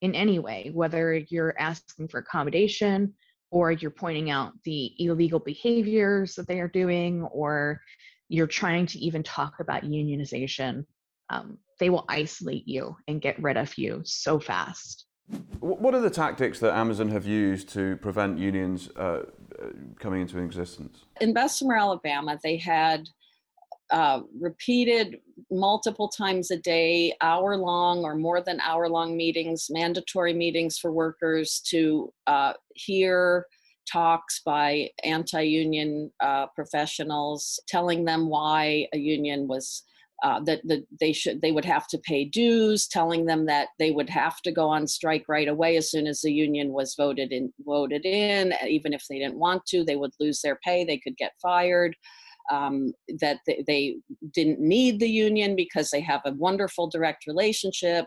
in 0.00 0.14
any 0.14 0.38
way, 0.38 0.70
whether 0.74 1.14
you're 1.14 1.54
asking 1.58 2.08
for 2.08 2.18
accommodation 2.18 3.14
or 3.50 3.72
you're 3.72 3.90
pointing 3.90 4.30
out 4.30 4.52
the 4.64 4.92
illegal 4.98 5.38
behaviors 5.38 6.34
that 6.34 6.46
they 6.46 6.60
are 6.60 6.68
doing, 6.68 7.22
or 7.32 7.80
you're 8.28 8.46
trying 8.46 8.84
to 8.84 8.98
even 8.98 9.22
talk 9.22 9.54
about 9.60 9.84
unionization, 9.84 10.84
um, 11.30 11.56
they 11.80 11.88
will 11.88 12.04
isolate 12.08 12.68
you 12.68 12.94
and 13.06 13.22
get 13.22 13.40
rid 13.42 13.56
of 13.56 13.76
you 13.78 14.02
so 14.04 14.38
fast. 14.38 15.06
What 15.60 15.94
are 15.94 16.00
the 16.00 16.10
tactics 16.10 16.58
that 16.60 16.74
Amazon 16.74 17.08
have 17.08 17.26
used 17.26 17.68
to 17.70 17.96
prevent 17.98 18.38
unions 18.38 18.90
uh, 18.96 19.24
uh 19.62 19.66
coming 19.98 20.22
into 20.22 20.38
existence? 20.38 21.04
In 21.20 21.34
Bessemer, 21.34 21.76
Alabama, 21.76 22.38
they 22.42 22.56
had 22.56 23.08
uh, 23.90 24.20
repeated 24.38 25.18
multiple 25.50 26.08
times 26.08 26.50
a 26.50 26.58
day, 26.58 27.14
hour 27.20 27.56
long 27.56 28.04
or 28.04 28.14
more 28.14 28.40
than 28.40 28.60
hour 28.60 28.88
long 28.88 29.16
meetings, 29.16 29.68
mandatory 29.70 30.34
meetings 30.34 30.78
for 30.78 30.92
workers 30.92 31.60
to 31.68 32.12
uh, 32.26 32.52
hear 32.74 33.46
talks 33.90 34.42
by 34.44 34.90
anti 35.04 35.42
union 35.42 36.10
uh, 36.20 36.46
professionals 36.54 37.58
telling 37.68 38.04
them 38.04 38.28
why 38.28 38.86
a 38.92 38.98
union 38.98 39.48
was. 39.48 39.82
Uh, 40.24 40.40
that, 40.40 40.60
that 40.66 40.84
they 40.98 41.12
should 41.12 41.40
they 41.42 41.52
would 41.52 41.64
have 41.64 41.86
to 41.86 41.96
pay 41.98 42.24
dues 42.24 42.88
telling 42.88 43.24
them 43.24 43.46
that 43.46 43.68
they 43.78 43.92
would 43.92 44.10
have 44.10 44.40
to 44.40 44.50
go 44.50 44.68
on 44.68 44.84
strike 44.84 45.24
right 45.28 45.46
away 45.46 45.76
as 45.76 45.92
soon 45.92 46.08
as 46.08 46.20
the 46.22 46.32
union 46.32 46.72
was 46.72 46.96
voted 46.96 47.30
in 47.30 47.52
voted 47.64 48.04
in 48.04 48.52
even 48.66 48.92
if 48.92 49.04
they 49.08 49.20
didn't 49.20 49.38
want 49.38 49.64
to 49.64 49.84
they 49.84 49.94
would 49.94 50.10
lose 50.18 50.42
their 50.42 50.58
pay 50.64 50.84
they 50.84 50.98
could 50.98 51.16
get 51.18 51.34
fired 51.40 51.94
um, 52.50 52.92
that 53.20 53.40
they, 53.46 53.64
they, 53.66 53.96
didn't 54.32 54.60
need 54.60 55.00
the 55.00 55.08
union 55.08 55.56
because 55.56 55.90
they 55.90 56.00
have 56.00 56.20
a 56.24 56.32
wonderful 56.32 56.88
direct 56.88 57.26
relationship. 57.26 58.06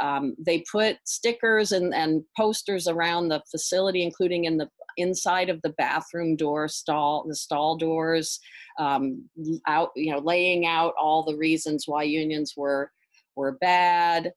Um, 0.00 0.34
they 0.38 0.64
put 0.70 0.96
stickers 1.04 1.72
and, 1.72 1.94
and 1.94 2.22
posters 2.36 2.86
around 2.86 3.28
the 3.28 3.42
facility, 3.50 4.02
including 4.02 4.44
in 4.44 4.56
the 4.56 4.68
inside 4.96 5.48
of 5.48 5.60
the 5.62 5.70
bathroom 5.70 6.36
door 6.36 6.68
stall, 6.68 7.24
the 7.26 7.34
stall 7.34 7.76
doors, 7.76 8.38
um, 8.78 9.24
out 9.66 9.90
you 9.96 10.12
know 10.12 10.18
laying 10.18 10.66
out 10.66 10.94
all 11.00 11.24
the 11.24 11.36
reasons 11.36 11.84
why 11.86 12.02
unions 12.02 12.54
were 12.56 12.90
were 13.36 13.52
bad. 13.60 14.32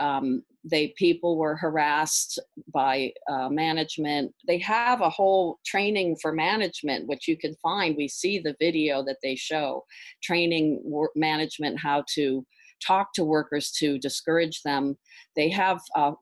Um, 0.00 0.42
they 0.64 0.94
people 0.96 1.36
were 1.36 1.56
harassed 1.56 2.38
by 2.72 3.12
uh, 3.30 3.48
management. 3.48 4.34
They 4.46 4.58
have 4.58 5.02
a 5.02 5.10
whole 5.10 5.58
training 5.64 6.16
for 6.22 6.32
management 6.32 7.06
which 7.06 7.28
you 7.28 7.36
can 7.36 7.54
find. 7.62 7.96
We 7.96 8.08
see 8.08 8.38
the 8.38 8.56
video 8.58 9.04
that 9.04 9.18
they 9.22 9.36
show 9.36 9.84
training 10.22 10.82
management 11.14 11.78
how 11.78 12.04
to 12.14 12.46
talk 12.84 13.12
to 13.14 13.24
workers 13.24 13.70
to 13.72 13.98
discourage 13.98 14.62
them. 14.62 14.96
They 15.36 15.50
have 15.50 15.80
uh, 15.94 16.12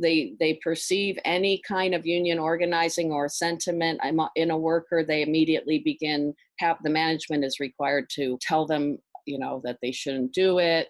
they 0.00 0.34
they 0.40 0.54
perceive 0.62 1.18
any 1.24 1.60
kind 1.66 1.94
of 1.94 2.06
union 2.06 2.38
organizing 2.38 3.12
or 3.12 3.28
sentiment. 3.28 4.00
In 4.36 4.50
a 4.50 4.58
worker 4.58 5.04
they 5.04 5.22
immediately 5.22 5.80
begin 5.80 6.34
have 6.58 6.78
the 6.82 6.90
management 6.90 7.44
is 7.44 7.60
required 7.60 8.08
to 8.14 8.38
tell 8.40 8.66
them 8.66 8.98
you 9.26 9.38
know 9.38 9.60
that 9.64 9.78
they 9.82 9.92
shouldn't 9.92 10.32
do 10.32 10.58
it 10.58 10.88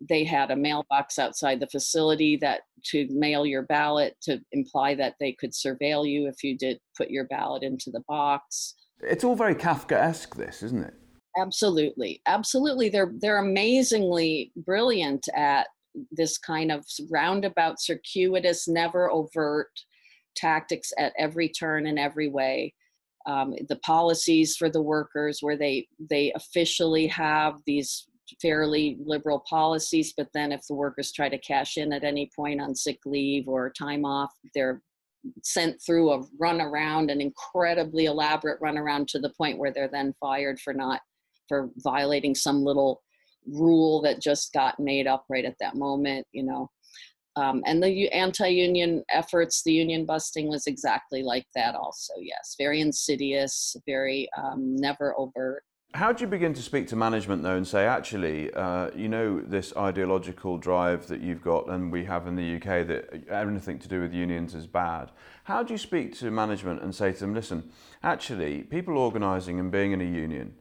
they 0.00 0.24
had 0.24 0.50
a 0.50 0.56
mailbox 0.56 1.18
outside 1.18 1.60
the 1.60 1.66
facility 1.66 2.36
that 2.36 2.62
to 2.84 3.08
mail 3.10 3.44
your 3.44 3.62
ballot 3.62 4.16
to 4.22 4.40
imply 4.52 4.94
that 4.94 5.14
they 5.18 5.32
could 5.32 5.52
surveil 5.52 6.08
you 6.08 6.28
if 6.28 6.44
you 6.44 6.56
did 6.56 6.78
put 6.96 7.10
your 7.10 7.24
ballot 7.24 7.62
into 7.62 7.90
the 7.90 8.02
box. 8.06 8.74
It's 9.00 9.24
all 9.24 9.34
very 9.34 9.54
Kafkaesque, 9.54 10.34
this, 10.36 10.62
isn't 10.62 10.84
it? 10.84 10.94
Absolutely, 11.36 12.20
absolutely. 12.26 12.88
They're 12.88 13.12
they're 13.20 13.38
amazingly 13.38 14.52
brilliant 14.56 15.28
at 15.34 15.68
this 16.10 16.38
kind 16.38 16.72
of 16.72 16.84
roundabout, 17.10 17.80
circuitous, 17.80 18.68
never 18.68 19.10
overt 19.10 19.70
tactics 20.36 20.92
at 20.98 21.12
every 21.18 21.48
turn 21.48 21.86
and 21.86 21.98
every 21.98 22.28
way. 22.28 22.74
Um, 23.26 23.54
the 23.68 23.76
policies 23.76 24.56
for 24.56 24.70
the 24.70 24.82
workers, 24.82 25.38
where 25.40 25.56
they 25.56 25.86
they 26.10 26.32
officially 26.34 27.06
have 27.08 27.60
these 27.66 28.06
fairly 28.40 28.98
liberal 29.04 29.40
policies, 29.48 30.14
but 30.16 30.28
then 30.34 30.52
if 30.52 30.66
the 30.66 30.74
workers 30.74 31.12
try 31.12 31.28
to 31.28 31.38
cash 31.38 31.76
in 31.76 31.92
at 31.92 32.04
any 32.04 32.30
point 32.34 32.60
on 32.60 32.74
sick 32.74 32.98
leave 33.06 33.48
or 33.48 33.70
time 33.70 34.04
off, 34.04 34.32
they're 34.54 34.82
sent 35.42 35.80
through 35.84 36.10
a 36.10 36.24
runaround, 36.40 37.10
an 37.10 37.20
incredibly 37.20 38.04
elaborate 38.04 38.60
runaround 38.60 39.06
to 39.08 39.18
the 39.18 39.32
point 39.36 39.58
where 39.58 39.72
they're 39.72 39.88
then 39.88 40.14
fired 40.20 40.60
for 40.60 40.72
not 40.72 41.00
for 41.48 41.70
violating 41.78 42.34
some 42.34 42.62
little 42.62 43.02
rule 43.46 44.02
that 44.02 44.20
just 44.20 44.52
got 44.52 44.78
made 44.78 45.06
up 45.06 45.24
right 45.28 45.44
at 45.44 45.56
that 45.60 45.74
moment, 45.74 46.26
you 46.32 46.42
know. 46.42 46.70
Um, 47.36 47.62
and 47.66 47.82
the 47.82 48.10
anti-union 48.10 49.04
efforts, 49.10 49.62
the 49.62 49.72
union 49.72 50.04
busting 50.04 50.48
was 50.48 50.66
exactly 50.66 51.22
like 51.22 51.46
that. 51.54 51.76
Also, 51.76 52.14
yes, 52.20 52.56
very 52.58 52.80
insidious, 52.80 53.76
very 53.86 54.28
um, 54.36 54.74
never 54.76 55.18
overt. 55.18 55.62
How 55.94 56.12
do 56.12 56.22
you 56.22 56.28
begin 56.28 56.52
to 56.52 56.62
speak 56.62 56.86
to 56.88 56.96
management 56.96 57.42
though 57.42 57.56
and 57.56 57.66
say, 57.66 57.86
actually, 57.86 58.52
uh, 58.52 58.90
you 58.94 59.08
know, 59.08 59.40
this 59.40 59.74
ideological 59.74 60.58
drive 60.58 61.08
that 61.08 61.22
you've 61.22 61.42
got 61.42 61.68
and 61.68 61.90
we 61.90 62.04
have 62.04 62.26
in 62.26 62.36
the 62.36 62.56
UK 62.56 62.86
that 62.86 63.24
anything 63.30 63.78
to 63.78 63.88
do 63.88 64.02
with 64.02 64.12
unions 64.12 64.54
is 64.54 64.66
bad? 64.66 65.10
How 65.44 65.62
do 65.62 65.72
you 65.72 65.78
speak 65.78 66.14
to 66.18 66.30
management 66.30 66.82
and 66.82 66.94
say 66.94 67.12
to 67.12 67.20
them, 67.20 67.34
listen, 67.34 67.70
actually, 68.02 68.64
people 68.64 68.98
organising 68.98 69.58
and 69.58 69.72
being 69.72 69.92
in 69.92 70.02
a 70.02 70.04
union, 70.04 70.56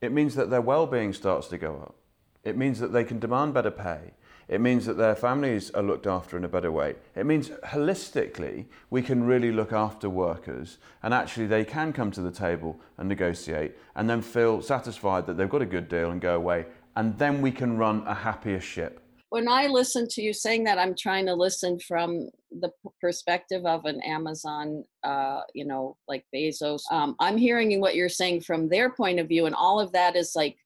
it 0.00 0.12
means 0.12 0.36
that 0.36 0.50
their 0.50 0.62
well-being 0.62 1.12
starts 1.12 1.48
to 1.48 1.58
go 1.58 1.74
up. 1.82 1.96
It 2.44 2.56
means 2.56 2.78
that 2.78 2.92
they 2.92 3.04
can 3.04 3.18
demand 3.18 3.52
better 3.54 3.72
pay. 3.72 4.12
It 4.50 4.60
means 4.60 4.84
that 4.86 4.96
their 4.96 5.14
families 5.14 5.70
are 5.70 5.82
looked 5.82 6.08
after 6.08 6.36
in 6.36 6.44
a 6.44 6.48
better 6.48 6.72
way. 6.72 6.96
It 7.14 7.24
means 7.24 7.50
holistically 7.68 8.64
we 8.90 9.00
can 9.00 9.22
really 9.22 9.52
look 9.52 9.72
after 9.72 10.10
workers 10.10 10.78
and 11.04 11.14
actually 11.14 11.46
they 11.46 11.64
can 11.64 11.92
come 11.92 12.10
to 12.10 12.20
the 12.20 12.32
table 12.32 12.76
and 12.98 13.08
negotiate 13.08 13.76
and 13.94 14.10
then 14.10 14.20
feel 14.20 14.60
satisfied 14.60 15.26
that 15.26 15.36
they've 15.36 15.48
got 15.48 15.62
a 15.62 15.66
good 15.66 15.88
deal 15.88 16.10
and 16.10 16.20
go 16.20 16.34
away. 16.34 16.66
And 16.96 17.16
then 17.16 17.40
we 17.40 17.52
can 17.52 17.78
run 17.78 18.02
a 18.08 18.14
happier 18.14 18.60
ship. 18.60 19.00
When 19.28 19.46
I 19.46 19.68
listen 19.68 20.08
to 20.08 20.20
you 20.20 20.32
saying 20.32 20.64
that, 20.64 20.78
I'm 20.78 20.96
trying 20.96 21.26
to 21.26 21.34
listen 21.34 21.78
from 21.78 22.30
the 22.50 22.72
perspective 23.00 23.64
of 23.64 23.84
an 23.84 24.00
Amazon, 24.00 24.82
uh, 25.04 25.42
you 25.54 25.64
know, 25.64 25.96
like 26.08 26.24
Bezos. 26.34 26.80
Um, 26.90 27.14
I'm 27.20 27.36
hearing 27.36 27.80
what 27.80 27.94
you're 27.94 28.08
saying 28.08 28.40
from 28.40 28.68
their 28.68 28.90
point 28.90 29.20
of 29.20 29.28
view, 29.28 29.46
and 29.46 29.54
all 29.54 29.78
of 29.78 29.92
that 29.92 30.16
is 30.16 30.32
like 30.34 30.56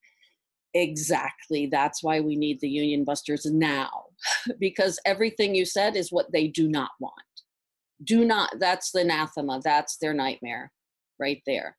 Exactly. 0.74 1.66
That's 1.66 2.02
why 2.02 2.20
we 2.20 2.36
need 2.36 2.60
the 2.60 2.68
union 2.68 3.04
busters 3.04 3.46
now, 3.46 3.90
because 4.58 4.98
everything 5.06 5.54
you 5.54 5.64
said 5.64 5.96
is 5.96 6.10
what 6.10 6.32
they 6.32 6.48
do 6.48 6.68
not 6.68 6.90
want. 7.00 7.14
Do 8.02 8.24
not, 8.24 8.58
that's 8.58 8.90
the 8.90 9.00
anathema, 9.00 9.60
that's 9.62 9.96
their 9.98 10.12
nightmare 10.12 10.72
right 11.20 11.40
there. 11.46 11.76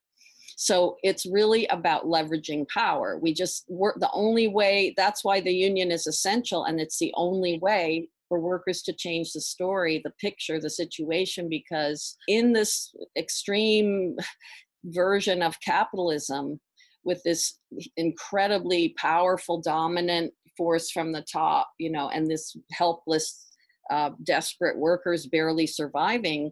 So 0.56 0.96
it's 1.04 1.26
really 1.26 1.68
about 1.68 2.06
leveraging 2.06 2.70
power. 2.70 3.20
We 3.22 3.34
just 3.34 3.66
work 3.68 3.98
the 4.00 4.10
only 4.14 4.48
way, 4.48 4.94
that's 4.96 5.24
why 5.26 5.42
the 5.42 5.54
union 5.54 5.92
is 5.92 6.08
essential, 6.08 6.64
and 6.64 6.80
it's 6.80 6.98
the 6.98 7.14
only 7.18 7.60
way 7.60 8.08
for 8.30 8.40
workers 8.40 8.82
to 8.84 8.94
change 8.94 9.34
the 9.34 9.42
story, 9.42 10.02
the 10.04 10.14
picture, 10.22 10.60
the 10.60 10.70
situation, 10.70 11.50
because 11.50 12.16
in 12.30 12.54
this 12.54 12.96
extreme 13.18 14.16
version 14.86 15.42
of 15.42 15.60
capitalism, 15.60 16.62
with 17.06 17.22
this 17.24 17.60
incredibly 17.98 18.94
powerful 18.98 19.62
dominant 19.62 20.34
force 20.58 20.92
from 20.92 21.12
the 21.12 21.26
top 21.32 21.70
you 21.80 21.92
know 21.92 22.10
and 22.10 22.28
this 22.28 22.56
helpless 22.72 23.48
uh, 23.92 24.10
desperate 24.24 24.78
workers 24.78 25.28
barely 25.28 25.68
surviving 25.68 26.52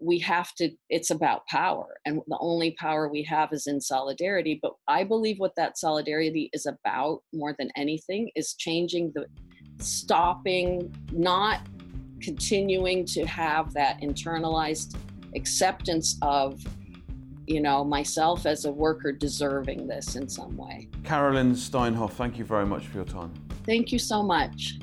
we 0.00 0.18
have 0.18 0.52
to 0.54 0.70
it's 0.90 1.10
about 1.10 1.46
power. 1.46 1.96
And 2.04 2.20
the 2.26 2.38
only 2.40 2.72
power 2.72 3.08
we 3.08 3.22
have 3.24 3.52
is 3.52 3.66
in 3.66 3.80
solidarity. 3.80 4.58
But 4.60 4.72
i 4.88 5.04
believe 5.04 5.38
what 5.38 5.54
that 5.56 5.78
solidarity 5.78 6.50
is 6.52 6.66
about 6.66 7.20
more 7.32 7.54
than 7.58 7.70
anything 7.76 8.30
is 8.34 8.54
changing 8.54 9.12
the 9.14 9.26
stopping 9.78 10.94
not 11.12 11.60
continuing 12.20 13.04
to 13.04 13.26
have 13.26 13.72
that 13.74 14.00
internalized 14.00 14.96
acceptance 15.34 16.16
of 16.22 16.64
you 17.46 17.60
know, 17.60 17.84
myself 17.84 18.46
as 18.46 18.64
a 18.64 18.72
worker 18.72 19.12
deserving 19.12 19.86
this 19.86 20.16
in 20.16 20.28
some 20.28 20.56
way. 20.56 20.88
Carolyn 21.02 21.52
Steinhoff, 21.52 22.12
thank 22.12 22.38
you 22.38 22.44
very 22.44 22.66
much 22.66 22.86
for 22.86 22.96
your 22.98 23.04
time. 23.04 23.32
Thank 23.64 23.92
you 23.92 23.98
so 23.98 24.22
much. 24.22 24.78